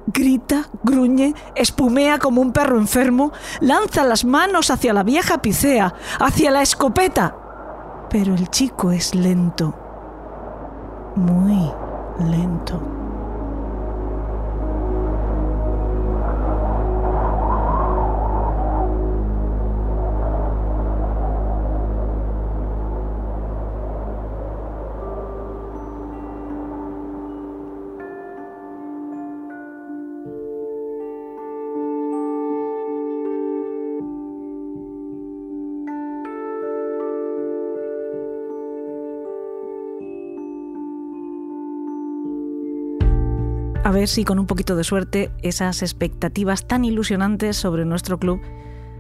[0.07, 6.53] Grita, gruñe, espumea como un perro enfermo, lanza las manos hacia la vieja picea, hacia
[6.53, 7.35] la escopeta.
[8.11, 9.75] Pero el chico es lento,
[11.17, 11.73] muy
[12.31, 13.04] lento.
[44.07, 48.41] Si con un poquito de suerte esas expectativas tan ilusionantes sobre nuestro club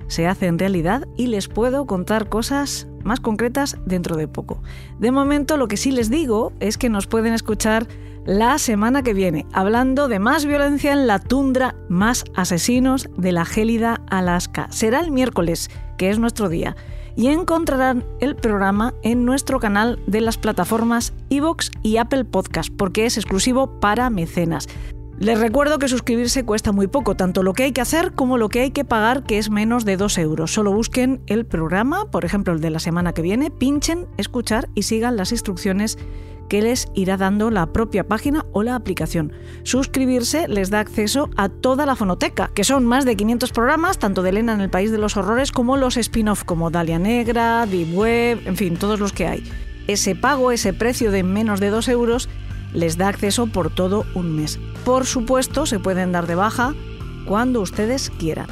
[0.06, 4.62] se hacen realidad y les puedo contar cosas más concretas dentro de poco.
[4.98, 7.86] De momento lo que sí les digo es que nos pueden escuchar
[8.26, 13.44] la semana que viene, hablando de más violencia en la tundra, más asesinos de la
[13.44, 14.68] gélida Alaska.
[14.70, 16.74] Será el miércoles, que es nuestro día
[17.16, 23.06] y encontrarán el programa en nuestro canal de las plataformas iVoox y Apple Podcast, porque
[23.06, 24.68] es exclusivo para mecenas.
[25.18, 28.48] Les recuerdo que suscribirse cuesta muy poco, tanto lo que hay que hacer como lo
[28.48, 30.52] que hay que pagar, que es menos de 2 euros.
[30.52, 34.82] Solo busquen el programa, por ejemplo el de la semana que viene, pinchen, escuchar y
[34.82, 35.98] sigan las instrucciones
[36.48, 39.32] que les irá dando la propia página o la aplicación.
[39.62, 44.22] Suscribirse les da acceso a toda la fonoteca, que son más de 500 programas, tanto
[44.22, 47.96] de Elena en el País de los Horrores como los spin-off como Dalia Negra, Deep
[47.96, 49.44] Web, en fin, todos los que hay.
[49.86, 52.28] Ese pago, ese precio de menos de 2 euros,
[52.74, 54.58] les da acceso por todo un mes.
[54.84, 56.74] Por supuesto, se pueden dar de baja
[57.24, 58.48] cuando ustedes quieran.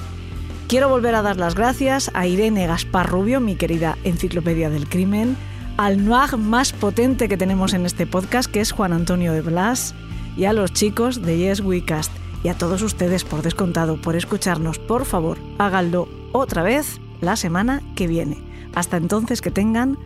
[0.68, 5.36] Quiero volver a dar las gracias a Irene Gaspar Rubio, mi querida enciclopedia del crimen,
[5.76, 9.94] al noir más potente que tenemos en este podcast, que es Juan Antonio de Blas,
[10.36, 12.12] y a los chicos de Yes We Cast,
[12.42, 14.78] y a todos ustedes por descontado por escucharnos.
[14.78, 18.38] Por favor, háganlo otra vez la semana que viene.
[18.74, 19.98] Hasta entonces que tengan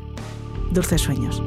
[0.72, 1.42] dulces sueños.